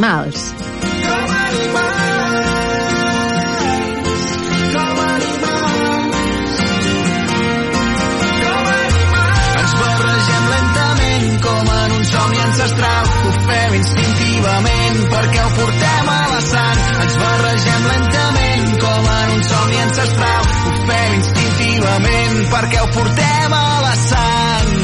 Animals. 0.02 0.54
Ens 9.58 9.74
barregem 9.78 10.48
lentament 10.54 11.42
com 11.44 11.70
en 11.76 11.92
un 11.92 12.04
somni 12.04 12.40
ancestral. 12.46 13.06
Ho 13.06 13.30
fem 13.46 13.78
instintivament 13.78 14.98
perquè 15.14 15.44
ho 15.44 15.54
portem 15.60 16.10
a 16.16 16.20
la 16.32 16.42
sang. 16.50 16.82
Ens 17.04 17.16
barregem 17.22 17.88
lentament 17.92 18.76
com 18.82 19.10
en 19.14 19.32
un 19.36 19.42
somni 19.52 19.82
ancestral. 19.86 20.42
Ho 20.66 20.74
fem 20.90 21.14
instintivament 21.20 22.42
perquè 22.56 22.82
ho 22.82 22.90
portem 22.98 23.58
a 23.60 23.64
la 23.86 23.96
sang. 24.10 24.76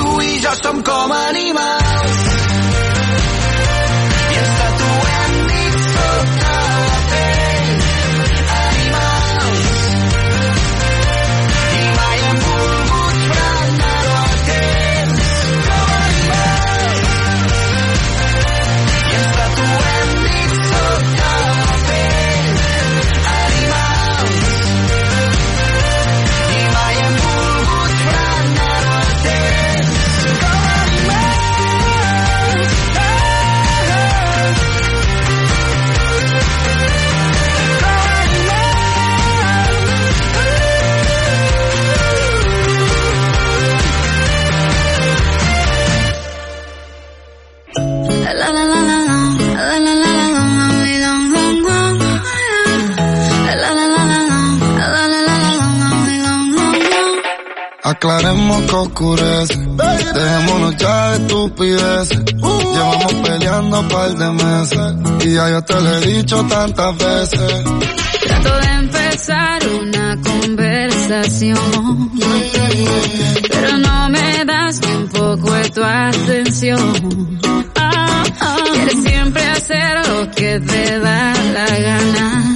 Tu 0.00 0.20
i 0.24 0.40
jo 0.40 0.56
som 0.64 0.82
com 0.88 1.12
animals 1.20 1.49
Aclaremos 58.02 58.62
que 58.62 58.76
oscurece, 58.76 59.58
dejémonos 59.58 60.74
ya 60.78 61.10
de 61.10 61.16
estupideces. 61.18 62.24
Llevamos 62.34 63.14
peleando 63.22 63.80
un 63.80 63.88
par 63.88 64.14
de 64.16 64.30
meses 64.30 65.26
y 65.26 65.34
ya 65.34 65.50
yo 65.50 65.62
te 65.62 65.74
lo 65.74 65.94
he 65.96 66.00
dicho 66.06 66.42
tantas 66.44 66.96
veces. 66.96 67.64
Trato 68.22 68.58
de 68.58 68.68
empezar 68.72 69.68
una 69.82 70.16
conversación, 70.16 72.10
pero 73.50 73.76
no 73.76 74.08
me 74.08 74.44
das 74.46 74.80
ni 74.80 74.94
un 74.94 75.08
poco 75.08 75.52
de 75.52 75.68
tu 75.68 75.84
atención. 75.84 77.38
Quieres 78.72 79.02
siempre 79.04 79.46
hacer 79.46 80.08
lo 80.08 80.30
que 80.30 80.58
te 80.58 80.98
da 81.00 81.34
la 81.52 81.66
gana 81.66 82.50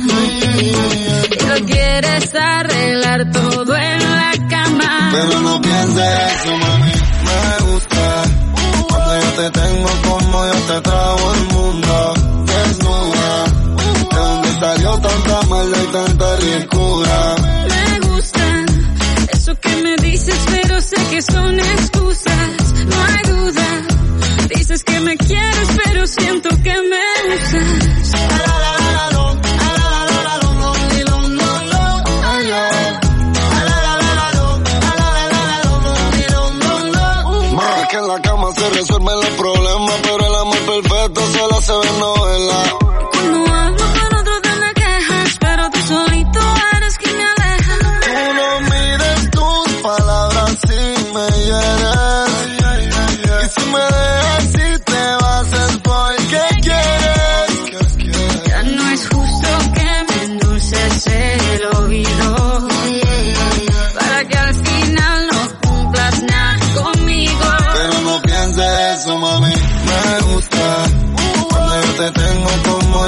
quieres 1.63 2.35
arreglar 2.35 3.31
todo 3.31 3.77
en 3.77 4.17
la 4.17 4.33
cama. 4.49 5.11
Pero 5.13 5.41
no 5.41 5.61
pienses 5.61 6.09
eso, 6.33 6.57
mami, 6.57 6.93
me 7.27 7.73
gusta. 7.73 8.23
Cuando 8.89 9.21
yo 9.21 9.31
te 9.33 9.51
tengo 9.51 9.89
como 10.09 10.47
yo 10.47 10.53
te 10.53 10.81
trago 10.81 11.35
el 11.35 11.45
mundo. 11.55 12.15
Desnuda, 12.47 13.45
de 14.11 14.17
dónde 14.17 14.61
salió 14.61 14.99
tanta 14.99 15.43
maldad 15.43 15.79
y 15.83 15.93
tanta 15.93 16.37
ricura. 16.37 17.37
Me 17.69 18.09
gusta 18.09 18.65
eso 19.33 19.61
que 19.61 19.77
me 19.83 19.97
dices, 19.97 20.39
pero 20.51 20.81
sé 20.81 20.97
que 21.11 21.23
son 21.23 21.61
excusas. 21.61 22.73
No 22.87 22.97
hay 23.05 23.23
duda. 23.33 23.83
Dices 24.57 24.85
que 24.85 25.01
me 25.01 25.17
quieres, 25.17 25.69
pero 25.85 26.07
siento 26.07 26.49
que 26.63 26.75
me 26.75 27.35
usas. 27.35 28.84
Los 39.17 39.31
problemas, 39.31 40.01
pero 40.03 40.27
el 40.27 40.35
amor 40.35 40.59
perfecto 40.59 41.21
solo 41.33 41.61
se 41.61 41.73
ve 41.73 41.89
en 41.89 42.01
novela. 42.01 42.84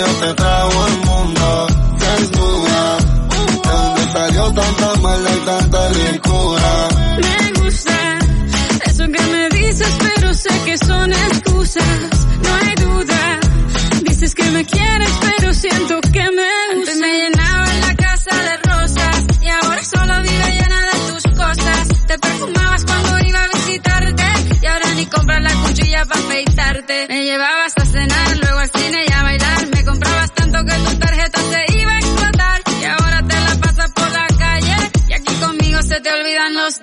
Yo 0.01 0.27
te 0.27 0.35
trago 0.35 0.87
el 0.87 0.97
mundo. 1.07 1.67
Desnuda, 1.99 2.97
de 3.63 3.71
dónde 3.71 4.13
salió 4.13 4.53
tanta 4.53 4.95
maldad 5.01 5.31
y 5.35 5.47
tanta 5.47 5.89
ricura. 5.89 6.89
Me 7.23 7.61
gusta 7.61 8.19
eso 8.85 9.05
que 9.05 9.23
me 9.23 9.49
dices, 9.51 9.99
pero 9.99 10.35
sé 10.35 10.51
que 10.65 10.79
son 10.79 11.13
excusas. 11.13 12.11
No 12.43 12.55
hay 12.55 12.75
duda. 12.77 13.41
Dices 14.03 14.35
que 14.35 14.51
me 14.51 14.65
quieres, 14.65 15.11
pero 15.21 15.55
siento 15.55 16.01
que 16.01 16.25
me 16.31 16.81
usas. 16.81 16.97
Me 16.97 17.13
llenaba 17.21 17.75
en 17.75 17.81
la 17.81 17.95
casa 17.97 18.35
de 18.35 18.57
rosas 18.71 19.25
y 19.43 19.49
ahora 19.49 19.83
solo 19.85 20.23
vive 20.23 20.51
llena 20.53 20.81
de 20.91 21.13
tus 21.13 21.23
cosas. 21.35 21.89
Te 22.07 22.19
perfumabas 22.19 22.85
cuando 22.85 23.19
iba 23.27 23.43
a 23.43 23.49
visitarte 23.49 24.25
y 24.63 24.67
ahora 24.67 24.95
ni 24.95 25.07
compras 25.07 25.43
la 25.43 25.55
cuchilla 25.63 26.05
para 26.07 26.21
afeitarte. 26.21 27.07
Me 27.09 27.25
llevabas 27.25 27.76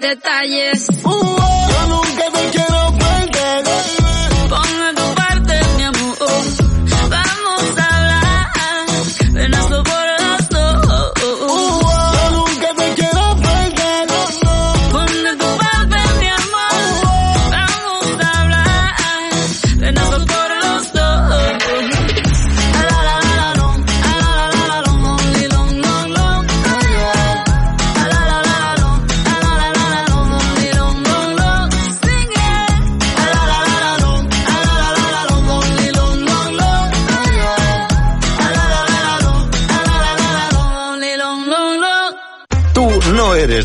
detalles. 0.03 0.89
Uh. 1.05 1.42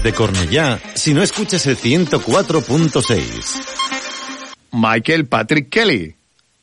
De 0.09 0.14
Cornellá 0.14 0.81
si 0.94 1.12
no 1.12 1.23
escuchas 1.23 1.66
el 1.66 1.77
104.6. 1.77 3.61
Michael 4.73 5.27
Patrick 5.27 5.68
Kelly. 5.68 6.14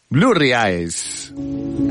Blurry 0.09 0.53
Eyes. 0.53 1.31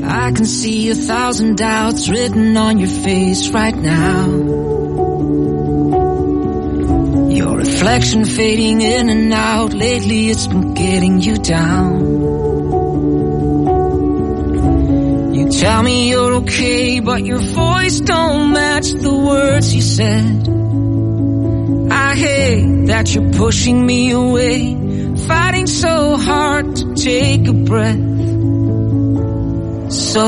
I 0.03 0.31
can 0.33 0.45
see 0.45 0.89
a 0.89 0.95
thousand 0.95 1.55
doubts 1.57 2.09
written 2.09 2.57
on 2.57 2.77
your 2.77 2.89
face 2.89 3.49
right 3.51 3.75
now. 3.75 4.25
Your 7.29 7.57
reflection 7.57 8.25
fading 8.25 8.81
in 8.81 9.09
and 9.09 9.33
out. 9.33 9.73
Lately 9.73 10.29
it's 10.29 10.47
been 10.47 10.73
getting 10.73 11.21
you 11.21 11.37
down. 11.37 12.01
You 15.35 15.49
tell 15.51 15.83
me 15.83 16.09
you're 16.09 16.33
okay, 16.41 16.99
but 16.99 17.23
your 17.23 17.39
voice 17.39 18.01
don't 18.01 18.51
match 18.51 18.91
the 18.91 19.13
words 19.13 19.73
you 19.73 19.81
said. 19.81 20.64
Hate 22.15 22.87
that 22.87 23.13
you're 23.13 23.31
pushing 23.33 23.85
me 23.85 24.11
away, 24.11 24.73
fighting 25.27 25.67
so 25.67 26.15
hard 26.15 26.75
to 26.77 26.93
take 26.95 27.45
a 27.47 27.53
breath. 27.53 27.99
So, 29.91 30.23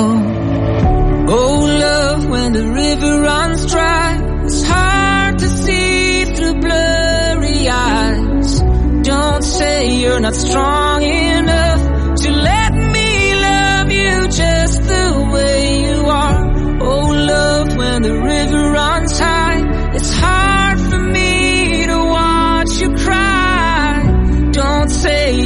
oh 1.29 1.59
love, 1.85 2.27
when 2.29 2.51
the 2.51 2.67
river 2.67 3.21
runs 3.21 3.65
dry, 3.71 4.43
it's 4.43 4.63
hard 4.63 5.39
to 5.39 5.47
see 5.47 6.25
through 6.25 6.59
blurry 6.59 7.69
eyes. 7.69 8.61
Don't 9.03 9.43
say 9.43 10.01
you're 10.01 10.19
not 10.19 10.35
strong 10.35 11.03
enough 11.03 11.81
to 12.21 12.31
let 12.31 12.73
me 12.73 13.35
love 13.35 13.91
you 13.91 14.27
just 14.27 14.81
the 14.83 15.29
way 15.33 15.87
you 15.87 16.05
are. 16.05 16.81
Oh 16.81 17.11
love, 17.11 17.77
when 17.77 18.01
the 18.01 18.13
river 18.13 18.71
runs 18.71 19.17
high, 19.17 19.46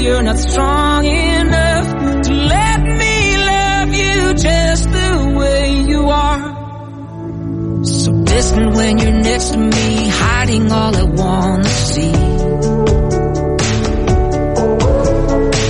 you're 0.01 0.23
not 0.23 0.37
strong 0.37 1.05
enough 1.05 1.87
to 2.25 2.33
let 2.33 2.81
me 2.81 3.37
love 3.37 3.89
you 3.93 4.33
just 4.33 4.83
the 4.89 5.33
way 5.37 5.81
you 5.91 6.09
are. 6.09 7.83
So 7.83 8.23
distant 8.23 8.75
when 8.75 8.97
you're 8.97 9.21
next 9.21 9.51
to 9.51 9.59
me, 9.59 10.09
hiding 10.09 10.71
all 10.71 10.95
I 10.95 11.03
wanna 11.03 11.69
see. 11.69 12.11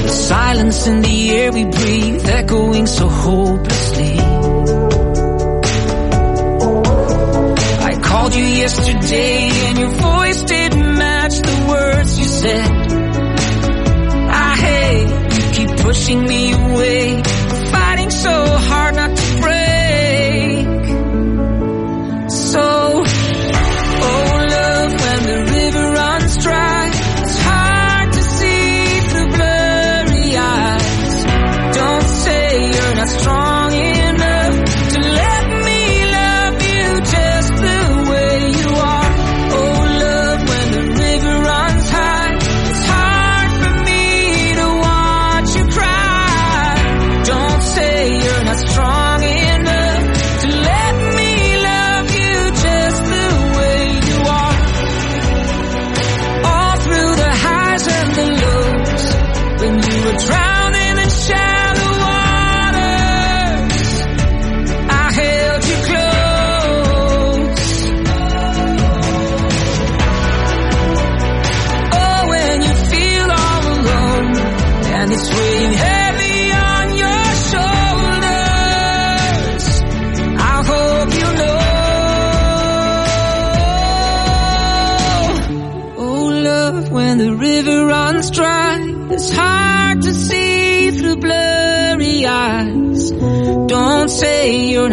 The 0.03 0.09
silence 0.09 0.87
in 0.87 1.01
the 1.01 1.31
air 1.31 1.51
we 1.51 1.65
breathe, 1.65 2.29
echoing 2.29 2.87
so 2.87 3.09
hopelessly. 3.09 4.17
I 7.89 7.99
called 8.01 8.33
you 8.35 8.45
yesterday 8.45 9.49
and 9.67 9.77
your 9.77 9.89
voice 9.89 10.43
didn't 10.43 10.97
match 10.97 11.39
the 11.39 11.65
words 11.67 12.19
you 12.19 12.25
said. 12.25 12.90
Pushing 15.91 16.23
me 16.23 16.53
away, 16.53 17.21
fighting 17.69 18.09
so 18.09 18.31
hard 18.31 18.60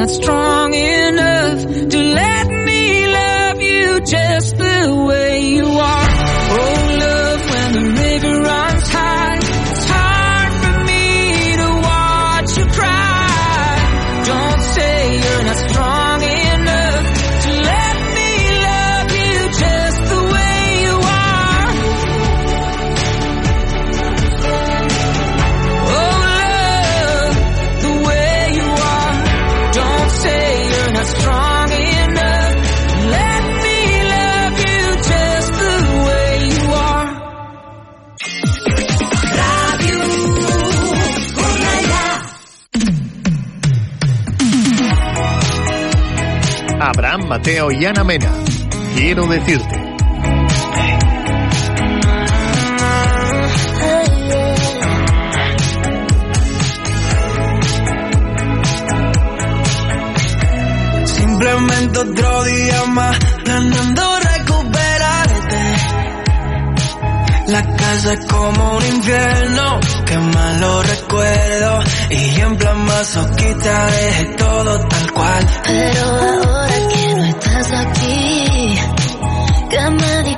strong 0.08 0.47
Mateo 47.38 47.70
y 47.70 47.84
Ana 47.84 48.02
Mena. 48.02 48.32
Quiero 48.96 49.24
decirte. 49.28 49.76
Simplemente 61.04 61.98
otro 62.00 62.44
día 62.44 62.84
más, 62.86 63.18
tratando 63.44 64.07
es 67.94 68.26
como 68.26 68.76
un 68.76 68.86
infierno, 68.86 69.80
que 70.04 70.18
malo 70.18 70.82
recuerdo. 70.82 71.80
Y 72.10 72.40
en 72.40 72.56
plan 72.56 72.84
masoquista 72.84 73.86
dejé 73.86 74.24
todo 74.36 74.78
tal 74.88 75.12
cual. 75.12 75.46
Pero 75.64 76.04
ahora 76.04 76.88
que 76.88 77.14
no 77.14 77.24
estás 77.24 77.72
aquí, 77.72 78.78
que 79.70 79.90
me 79.90 80.22
di 80.24 80.36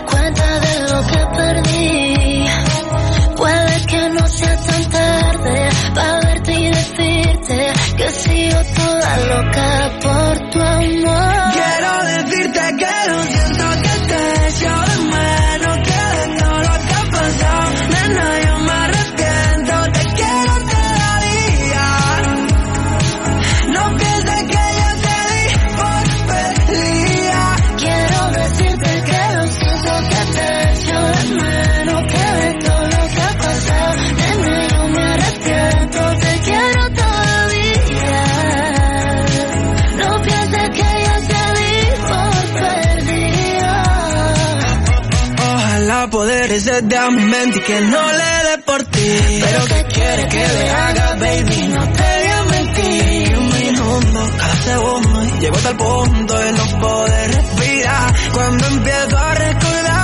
a 47.00 47.10
mi 47.10 47.24
mente 47.24 47.58
y 47.58 47.62
que 47.62 47.80
no 47.80 48.12
le 48.12 48.48
dé 48.48 48.58
por 48.64 48.82
ti. 48.84 49.40
Pero 49.40 49.64
que 49.66 49.84
quiere 49.94 50.28
que 50.28 50.48
le 50.48 50.70
haga, 50.70 51.16
baby, 51.16 51.68
no 51.68 51.92
te 51.92 52.02
voy 52.02 52.30
a 52.30 52.42
mentir. 52.44 53.38
Un 53.38 53.48
minuto, 53.48 54.30
cada 54.38 54.56
segundo, 54.56 55.38
llego 55.40 55.56
hasta 55.56 55.70
el 55.70 55.76
punto 55.76 56.38
de 56.38 56.52
no 56.52 56.78
poder 56.80 57.34
respirar. 57.34 58.14
Cuando 58.32 58.66
empiezo 58.66 59.18
a 59.18 59.34
recordar 59.34 59.99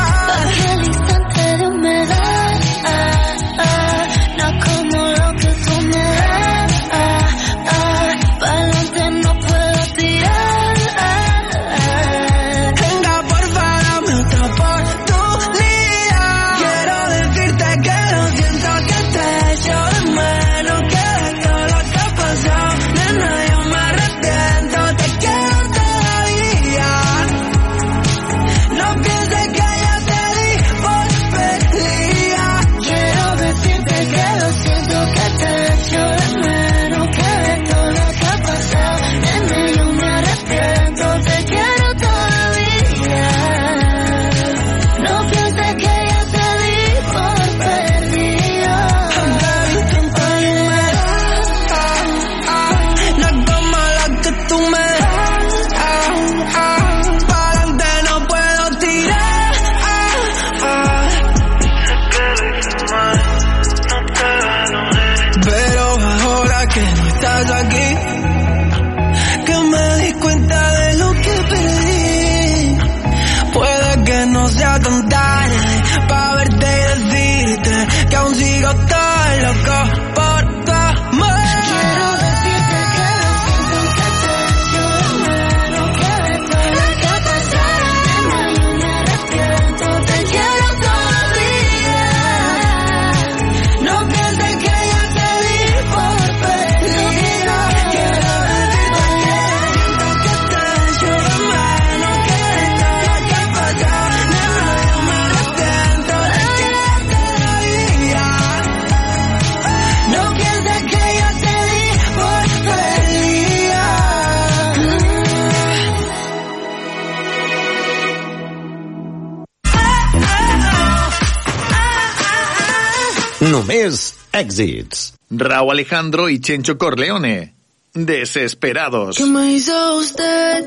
mes 123.66 124.14
Exits. 124.32 125.14
Raúl 125.30 125.72
Alejandro 125.72 126.28
y 126.28 126.40
Chencho 126.40 126.78
Corleone. 126.78 127.54
Desesperados. 127.94 129.16
¿Qué 129.16 129.24
me 129.24 129.52
hizo 129.52 129.96
usted? 129.98 130.64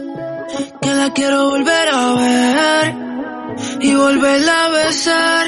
Que 0.82 0.94
la 0.94 1.14
quiero 1.14 1.52
volver 1.52 1.88
a 1.94 2.14
ver 2.16 2.96
y 3.82 3.94
volverla 3.94 4.66
a 4.66 4.70
besar. 4.70 5.48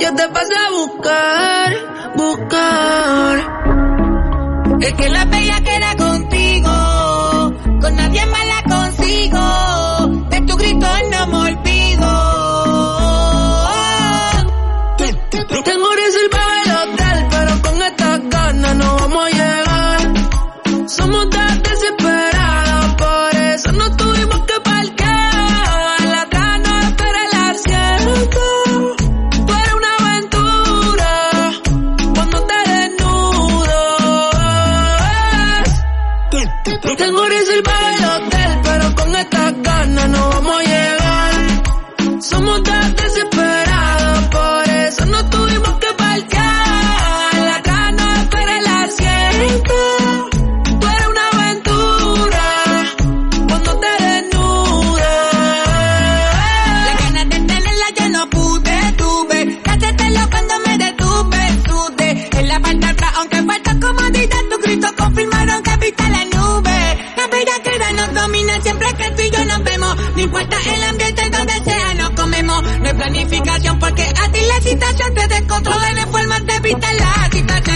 Yo 0.00 0.14
te 0.14 0.28
pasé 0.28 0.54
a 0.54 0.70
buscar, 0.70 1.76
buscar. 2.16 3.38
Es 4.80 4.92
que 4.94 5.10
la 5.10 5.24
bella 5.26 5.60
queda 5.60 5.96
contigo, 5.96 6.70
con 7.80 7.94
nadie 7.96 8.26
más. 8.26 8.49
Tengo 37.00 37.24
eres 37.24 37.48
el 37.48 37.62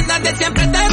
Hernández 0.04 0.36
siempre 0.36 0.64
está 0.64 0.83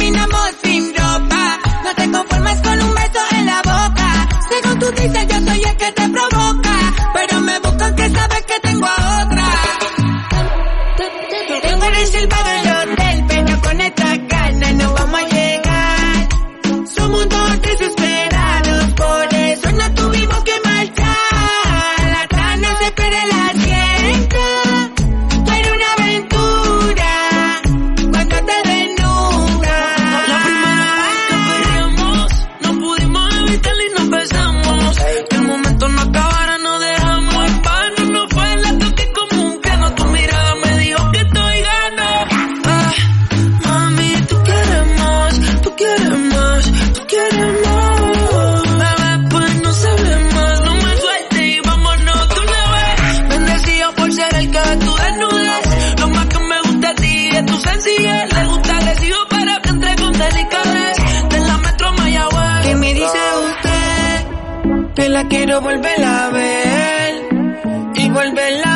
volverla 68.12 68.71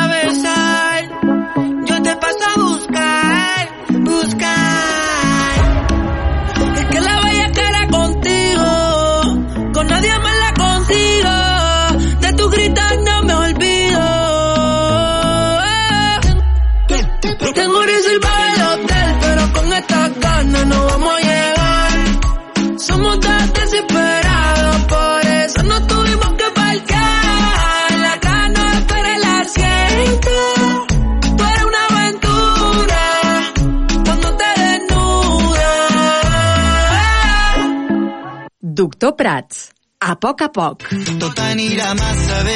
Doctor 39.07 39.23
Prats, 39.23 39.69
a 40.03 40.15
poc 40.19 40.41
a 40.41 40.47
poc. 40.51 40.81
Tot 41.19 41.37
anirà 41.39 41.93
massa 41.95 42.39
bé, 42.43 42.55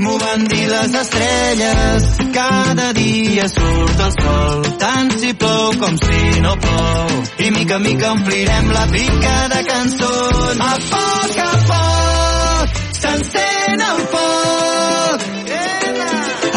m'ho 0.00 0.14
van 0.22 0.44
dir 0.48 0.68
les 0.70 0.94
estrelles. 1.00 2.06
Cada 2.36 2.86
dia 2.96 3.44
surt 3.52 4.00
el 4.06 4.14
sol, 4.16 4.62
tant 4.80 5.12
si 5.20 5.34
plou 5.42 5.74
com 5.82 5.98
si 6.04 6.40
no 6.46 6.54
plou. 6.62 7.12
I 7.44 7.50
mica 7.58 7.76
a 7.76 7.82
mica 7.84 8.12
omplirem 8.14 8.72
la 8.72 8.86
pica 8.94 9.34
de 9.52 9.60
cançons. 9.68 10.64
A 10.70 10.72
poc 10.94 11.36
a 11.44 11.52
poc 11.72 12.80
s'encén 13.02 13.84
el 13.90 14.00
foc. 14.14 15.28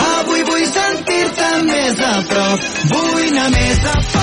Avui 0.05 0.47
vull 0.53 0.65
sentir-te 0.72 1.51
més 1.67 2.01
a 2.13 2.15
prop, 2.32 2.72
vull 2.95 3.30
anar 3.34 3.51
més 3.57 3.86
a 3.97 3.99
poc 3.99 4.18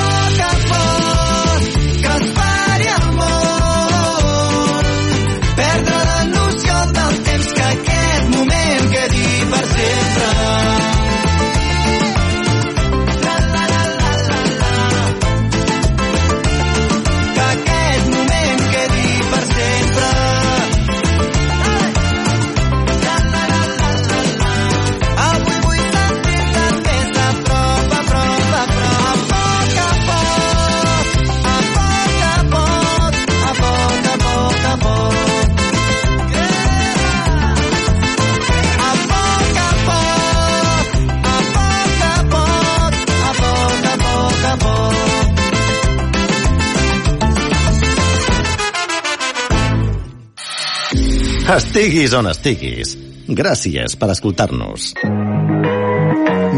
Estiguis 51.47 52.11
on 52.19 52.27
estiguis. 52.27 52.97
Gràcies 53.39 53.95
per 54.01 54.09
escoltar-nos. 54.11 54.89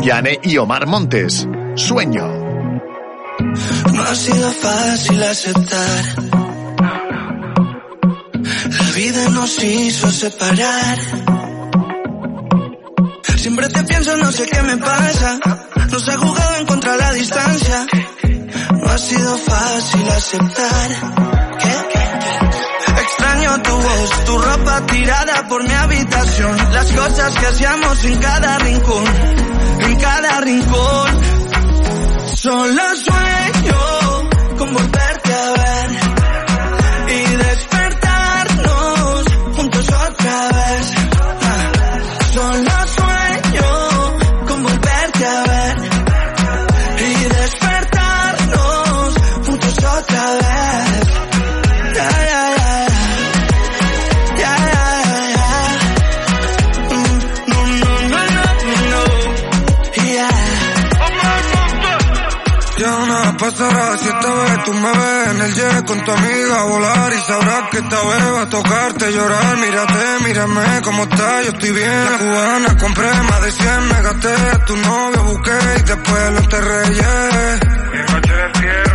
Yane 0.01 0.39
y 0.43 0.57
Omar 0.57 0.87
Montes. 0.87 1.47
Sueño. 1.77 2.25
No 3.93 4.03
ha 4.03 4.15
sido 4.15 4.51
fácil 4.51 5.23
aceptar. 5.23 6.05
La 8.79 8.91
vida 8.97 9.29
nos 9.29 9.63
hizo 9.63 10.11
separar. 10.11 10.99
Siempre 13.37 13.69
te 13.69 13.85
pienso, 13.85 14.17
no 14.17 14.33
sé 14.33 14.47
qué 14.47 14.63
me 14.63 14.79
pasa. 14.79 15.39
Nos 15.93 16.09
ha 16.09 16.17
jugado 16.17 16.57
en 16.61 16.67
contra 16.67 16.97
la 16.97 17.13
distancia. 17.13 17.87
No 18.73 18.89
ha 18.89 18.99
sido 18.99 19.37
fácil 19.37 20.09
aceptar. 20.09 21.48
Tu 23.57 23.71
voz, 23.71 24.25
tu 24.27 24.39
ropa 24.39 24.87
tirada 24.87 25.49
por 25.49 25.65
mi 25.65 25.73
habitación. 25.73 26.57
Las 26.73 26.93
cosas 26.93 27.35
que 27.35 27.47
hacíamos 27.47 28.05
en 28.05 28.19
cada 28.21 28.59
rincón, 28.59 29.05
en 29.81 29.97
cada 29.97 30.41
rincón. 30.43 31.21
Solo 32.35 32.83
sueño 32.97 34.29
con 34.59 34.75
volverte 34.75 35.18
si 63.99 64.09
esta 64.09 64.35
vez 64.35 64.65
tú 64.65 64.73
me 64.73 64.93
ves 64.93 65.29
en 65.31 65.41
el 65.41 65.55
jet 65.55 65.85
con 65.87 66.05
tu 66.05 66.11
amiga 66.11 66.61
a 66.61 66.65
volar 66.65 67.13
y 67.13 67.21
sabrás 67.21 67.71
que 67.71 67.79
esta 67.79 67.97
vez 67.97 68.25
va 68.35 68.43
a 68.43 68.49
tocarte 68.49 69.13
llorar. 69.13 69.57
Mírate, 69.59 70.25
mírame 70.25 70.83
cómo 70.83 71.03
está, 71.05 71.43
yo 71.43 71.51
estoy 71.51 71.73
bien. 71.73 72.05
La 72.13 72.19
cubana 72.19 72.77
compré 72.79 73.13
más 73.23 73.43
de 73.43 73.53
100, 73.53 73.89
me 73.89 74.03
gasté 74.03 74.35
a 74.35 74.65
tu 74.65 74.77
novio, 74.77 75.25
busqué 75.25 75.59
y 75.79 75.83
después 75.83 76.31
lo 76.33 76.39
enterré, 76.39 76.95
yeah. 76.95 77.61
Mi 77.93 78.01
coche 78.13 78.33
de 78.33 78.49
fierro, 78.59 78.88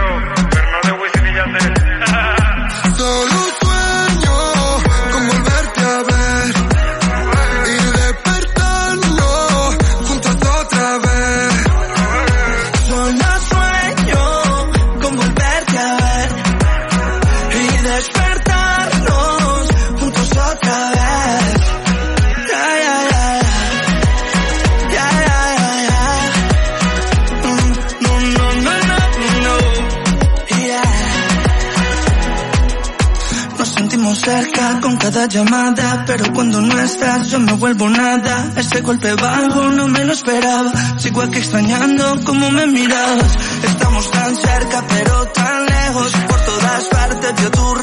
cerca 34.23 34.79
con 34.79 34.95
cada 34.97 35.27
llamada, 35.27 36.03
pero 36.07 36.31
cuando 36.33 36.61
no 36.61 36.79
estás 36.79 37.29
yo 37.29 37.39
me 37.39 37.53
vuelvo 37.53 37.89
nada. 37.89 38.53
Ese 38.55 38.81
golpe 38.81 39.13
bajo 39.13 39.69
no 39.69 39.87
me 39.87 40.03
lo 40.05 40.13
esperaba. 40.13 40.71
Sigo 40.97 41.21
aquí 41.21 41.37
extrañando 41.39 42.23
cómo 42.23 42.49
me 42.51 42.65
mirabas. 42.67 43.31
Estamos 43.63 44.09
tan 44.11 44.35
cerca 44.35 44.83
pero 44.87 45.27
tan 45.27 45.65
lejos. 45.65 46.11
Por 46.29 46.39
todas 46.41 46.83
partes 46.85 47.35
veo 47.35 47.51
tu 47.51 47.73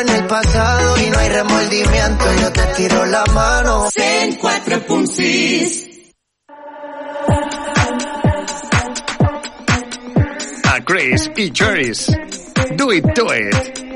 en 0.00 0.08
el 0.08 0.26
pasado. 0.26 0.96
Y 0.98 1.10
no 1.10 1.18
hay 1.18 1.28
remordimiento, 1.28 2.24
yo 2.40 2.52
te 2.52 2.62
tiro 2.76 3.06
la 3.06 3.24
mano. 3.26 3.88
104.6 3.90 5.84
A 10.64 10.80
Chris 10.84 11.30
i 11.36 11.50
Cheris. 11.50 12.06
Do 12.76 12.92
it, 12.92 13.04
do 13.14 13.32
it. 13.32 13.87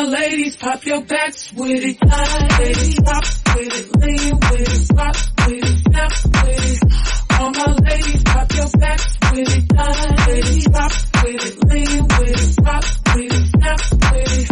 My 0.00 0.06
ladies, 0.08 0.56
pop 0.56 0.84
your 0.86 1.02
backs 1.02 1.52
with 1.52 1.70
it. 1.70 1.98
With 2.00 2.00
it, 2.00 3.04
drop 3.04 3.24
with 3.54 3.74
it, 3.76 3.96
lean 4.00 4.34
with 4.40 4.68
it, 4.68 4.96
rock 4.96 5.16
with 5.46 5.64
it, 5.64 5.78
snap 5.84 6.12
with 6.44 6.64
it. 6.64 6.80
All 7.38 7.50
my 7.50 7.66
ladies, 7.84 8.22
pop 8.24 8.52
your 8.54 8.70
backs 8.80 9.06
with 9.30 9.48
it. 9.48 9.64
With 9.70 10.56
it, 10.56 10.72
drop 10.72 10.92
with 11.22 11.44
it, 11.44 11.64
lean 11.68 12.02
with 12.08 12.40
it, 12.40 12.64
rock 12.64 12.84
with 13.14 13.32
it, 13.32 13.46
snap 13.50 13.80
with 14.12 14.38
it. 14.40 14.48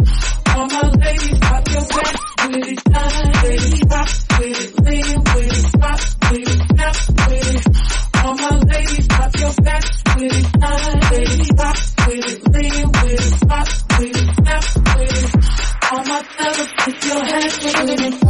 All 0.55 0.66
my 0.66 0.82
ladies, 1.01 1.38
pop 1.38 1.68
your 1.68 1.86
backs 1.96 2.20
with 2.49 2.68
it. 2.68 2.80
With 3.38 3.64
it, 3.64 3.84
with 4.38 4.59
it, 4.59 4.84
lean 4.84 5.11
with 5.32 5.53
it, 5.59 5.66
rock 5.80 6.03
with 6.30 6.49
it, 6.49 6.61
snap 6.68 6.96
with 7.28 7.49
it. 7.49 7.64
All 8.22 8.34
my 8.34 8.53
ladies, 8.68 9.07
pop 9.09 9.32
your 9.38 9.55
backs 9.64 10.03
with 10.14 10.32
it. 10.32 10.44
Line 10.61 11.01
with 11.11 11.40
it, 11.40 11.57
with 12.07 12.26
it, 12.26 12.47
put 16.37 17.05
your 17.07 17.24
hands 17.24 17.64
with 17.64 18.28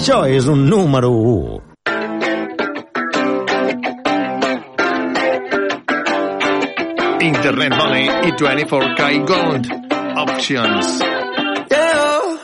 Això 0.00 0.22
és 0.32 0.46
un 0.48 0.62
número 0.64 1.10
1. 1.12 1.60
Internet 7.20 7.74
Money 7.76 8.06
i 8.08 8.32
24K 8.32 9.10
Gold. 9.28 9.68
Options. 10.22 11.02
Yeah. 11.68 12.38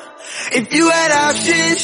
If 0.53 0.75
you 0.75 0.91
had 0.91 1.11
options, 1.31 1.81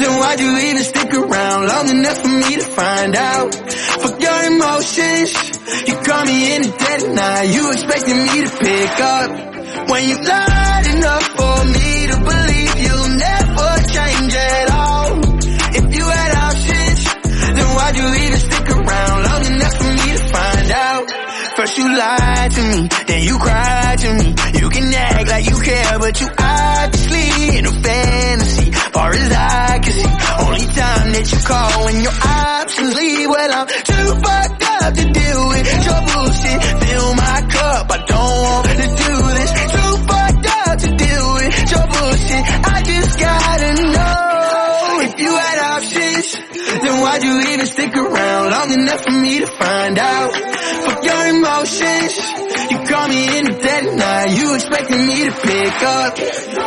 then 0.00 0.12
why'd 0.20 0.40
you 0.40 0.56
even 0.56 0.84
stick 0.84 1.12
around 1.12 1.68
long 1.68 1.88
enough 1.90 2.18
for 2.22 2.28
me 2.28 2.56
to 2.56 2.64
find 2.80 3.14
out? 3.14 3.54
Fuck 4.00 4.22
your 4.22 4.42
emotions. 4.54 5.36
You 5.86 5.96
call 6.00 6.24
me 6.24 6.56
in 6.56 6.62
the 6.62 6.72
dead 6.80 7.02
of 7.02 7.10
night. 7.12 7.44
You 7.52 7.72
expecting 7.72 8.18
me 8.24 8.36
to 8.40 8.50
pick 8.56 9.00
up 9.00 9.30
when 9.90 10.08
you're 10.08 10.24
lied 10.24 10.86
enough 10.96 11.26
for 11.36 11.64
me 11.76 11.89
First 21.70 21.78
you 21.78 21.96
lied 21.98 22.50
to 22.50 22.62
me, 22.62 22.88
then 23.06 23.22
you 23.22 23.38
cried 23.38 23.98
to 23.98 24.14
me. 24.14 24.34
You 24.58 24.70
can 24.70 24.92
act 24.92 25.28
like 25.28 25.46
you 25.46 25.60
care, 25.60 25.98
but 26.00 26.20
you 26.20 26.28
obviously 26.36 27.58
in 27.58 27.66
a 27.66 27.70
fantasy. 27.70 28.70
Far 28.72 29.10
as 29.12 29.30
I 29.30 29.78
can 29.78 29.92
see, 29.92 30.10
only 30.42 30.66
time 30.66 31.12
that 31.14 31.26
you 31.30 31.38
call 31.46 31.84
when 31.84 32.00
your 32.02 32.16
options 32.26 32.94
leave. 32.96 33.28
Well, 33.28 33.52
I'm 33.54 33.68
too 33.68 34.08
fucked 34.18 34.62
up 34.82 34.94
to 34.94 35.04
deal 35.14 35.48
with 35.48 35.86
your 35.86 36.00
bullshit. 36.10 36.60
Fill 36.82 37.14
my 37.14 37.38
cup, 37.54 37.86
I 37.92 37.98
don't 38.04 38.42
want 38.50 38.66
to 38.66 38.88
do 39.04 39.19
why'd 47.20 47.28
you 47.28 47.52
even 47.52 47.66
stick 47.66 47.94
around 47.94 48.50
long 48.50 48.72
enough 48.72 49.04
for 49.04 49.10
me 49.10 49.40
to 49.40 49.46
find 49.46 49.98
out? 49.98 50.32
Fuck 50.32 51.04
your 51.04 51.26
emotions. 51.28 52.16
You 52.70 52.78
call 52.88 53.08
me 53.08 53.38
in 53.38 53.44
the 53.44 53.58
dead 53.60 53.86
of 53.86 53.94
night. 53.94 54.30
You 54.38 54.54
expecting 54.54 55.06
me 55.06 55.24
to 55.24 55.32
pick 55.32 55.82
up 55.82 56.18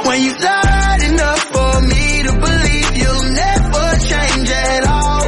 when 0.06 0.22
you 0.22 0.34
lied 0.38 1.04
enough 1.10 1.44
for 1.54 1.82
me 1.82 2.24
to 2.24 2.34
believe 2.38 2.90
you'll 3.02 3.30
never 3.34 3.86
change 3.98 4.50
at 4.50 4.84
all. 4.86 5.26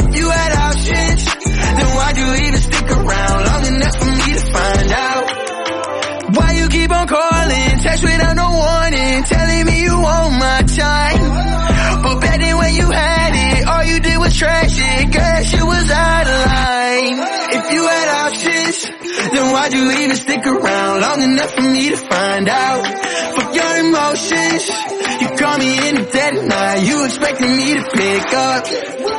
If 0.00 0.16
you 0.16 0.30
had 0.30 0.52
options, 0.52 1.24
then 1.44 1.88
why'd 1.94 2.16
you 2.16 2.46
even 2.46 2.60
stick 2.60 2.90
around 2.90 3.40
long 3.46 3.64
enough 3.66 3.96
for 3.96 4.10
me 4.10 4.32
to 4.34 4.40
find 4.40 4.92
out? 4.92 5.24
Why 6.34 6.52
you 6.58 6.68
keep 6.68 6.90
on 6.90 7.06
calling, 7.06 7.78
text 7.78 8.02
without 8.02 8.34
no 8.34 8.50
warning, 8.50 9.22
telling 9.22 9.66
me 9.66 9.82
you 9.82 10.00
want 10.00 10.32
my 10.34 10.62
time. 10.66 11.17
You 13.98 14.04
did 14.04 14.18
was 14.18 14.36
trash 14.36 14.78
it, 14.78 15.12
girl, 15.12 15.42
shit 15.42 15.64
was 15.64 15.90
out 15.90 16.26
of 16.26 16.46
line. 16.46 17.18
If 17.58 17.72
you 17.72 17.82
had 17.82 18.08
options, 18.26 18.76
then 19.34 19.52
why'd 19.52 19.72
you 19.72 19.90
even 19.90 20.16
stick 20.16 20.46
around 20.46 21.00
long 21.00 21.22
enough 21.22 21.52
for 21.52 21.62
me 21.62 21.90
to 21.90 21.96
find 21.96 22.48
out? 22.48 22.82
Fuck 23.34 23.54
your 23.54 23.74
emotions, 23.86 24.62
you 25.20 25.28
call 25.36 25.58
me 25.58 25.88
in 25.88 25.94
the 25.96 26.08
dead 26.12 26.36
of 26.36 26.44
night, 26.44 26.86
you 26.86 27.04
expecting 27.04 27.56
me 27.56 27.74
to 27.74 27.84
pick 27.90 28.34
up 28.34 28.68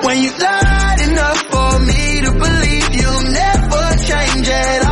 when 0.06 0.24
you 0.24 0.32
lied 0.40 1.00
enough 1.10 1.42
for 1.52 1.80
me 1.80 2.22
to 2.24 2.32
believe 2.32 2.88
you'll 2.96 3.28
never 3.36 3.84
change 4.08 4.48
at 4.48 4.86
all. 4.86 4.89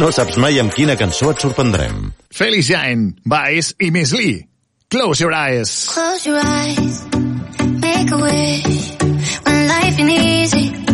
No 0.00 0.10
saps 0.12 0.36
mai 0.42 0.58
amb 0.60 0.74
quina 0.74 0.96
cançó 1.00 1.30
et 1.32 1.40
sorprendrem. 1.40 2.10
Félix 2.34 2.68
Jaén, 2.72 3.08
Baez 3.24 3.72
i 3.80 3.90
Miss 3.90 4.12
Lee. 4.12 4.42
Close 4.90 5.22
your 5.22 5.34
eyes. 5.34 5.88
Close 5.92 6.26
your 6.28 6.38
eyes, 6.38 7.02
make 7.80 8.10
a 8.10 8.18
wish. 8.18 8.90
When 9.44 9.68
life 9.68 9.98
you 9.98 10.06
need 10.06 10.85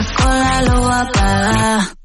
Coca-Cola 0.00 0.62
lo 0.62 0.80
va 0.82 1.00
a 1.00 1.12
pagar. 1.12 1.99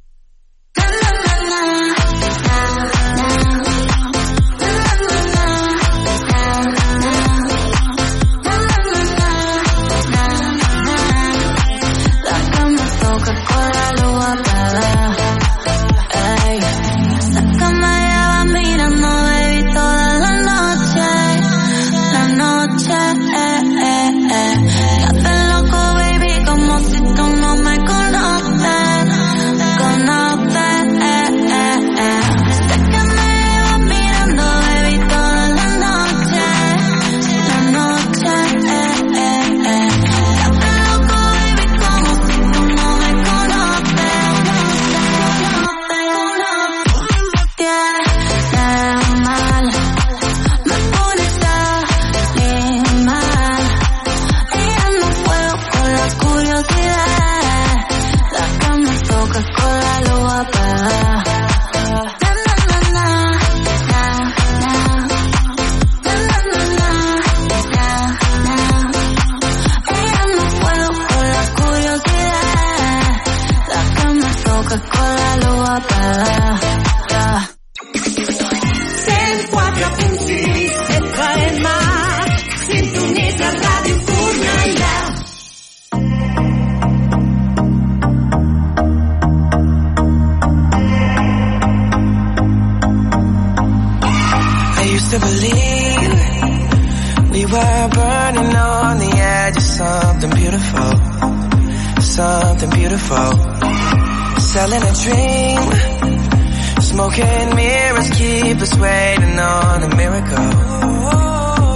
waiting 108.85 109.39
on 109.39 109.83
a 109.83 109.95
miracle, 109.95 110.47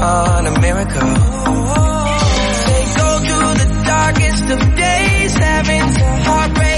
on 0.02 0.48
a 0.52 0.54
miracle. 0.66 1.12
They 2.68 2.84
go 3.00 3.10
through 3.28 3.54
the 3.64 3.70
darkest 3.94 4.44
of 4.56 4.60
days, 4.76 5.34
having 5.34 5.86
to 5.98 6.06
heartbreak. 6.28 6.69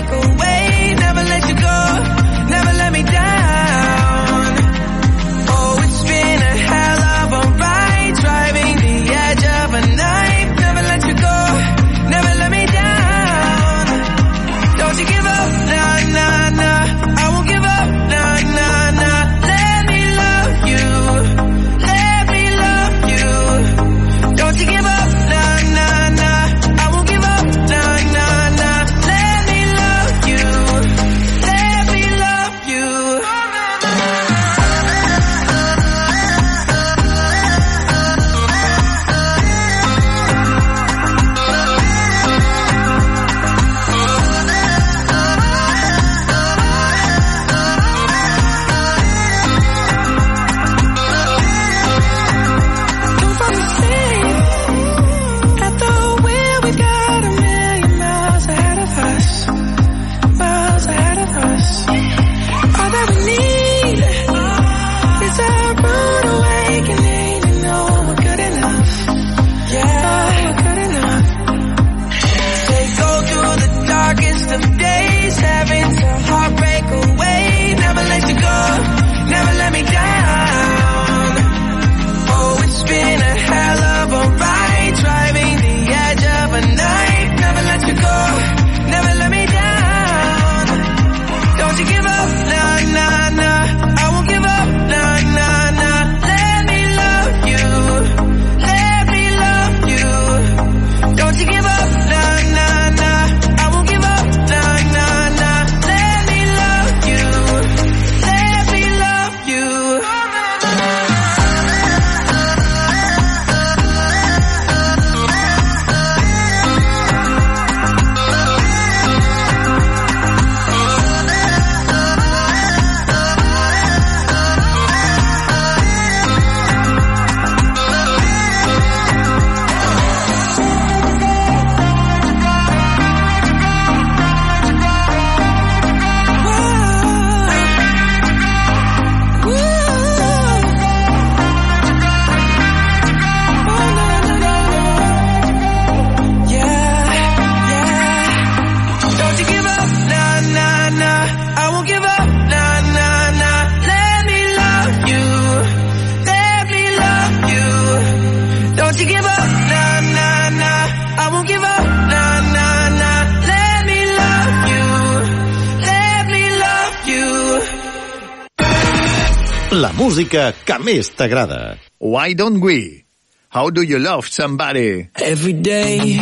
que 170.65 170.77
més 170.83 171.09
t'agrada. 171.15 171.77
Why 171.99 172.33
don't 172.33 172.61
we? 172.61 173.05
How 173.49 173.69
do 173.69 173.81
you 173.81 173.99
love 173.99 174.27
somebody? 174.29 175.09
Every 175.15 175.51
day, 175.51 176.17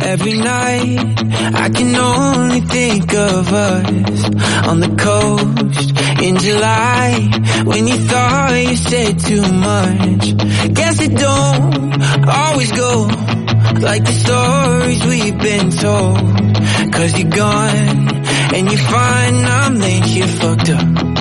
every 0.00 0.34
night, 0.34 0.98
I 1.54 1.68
can 1.70 1.94
only 1.94 2.60
think 2.62 3.14
of 3.14 3.52
us 3.52 4.24
on 4.66 4.80
the 4.80 4.90
coast 4.98 5.92
in 6.20 6.36
July. 6.38 7.30
When 7.64 7.86
you 7.86 7.96
thought 7.96 8.56
you 8.56 8.76
said 8.76 9.18
too 9.20 9.42
much, 9.52 10.36
guess 10.74 11.00
it 11.00 11.16
don't 11.16 12.02
always 12.28 12.72
go 12.72 13.06
like 13.80 14.02
the 14.04 14.16
stories 14.24 15.06
we've 15.06 15.38
been 15.38 15.70
told. 15.70 16.92
Cause 16.92 17.16
you're 17.18 17.30
gone 17.30 18.24
and 18.54 18.70
you 18.70 18.78
find 18.78 19.36
I'm 19.46 19.74
late, 19.78 20.06
you 20.08 20.26
fucked 20.26 20.70
up. 20.70 21.13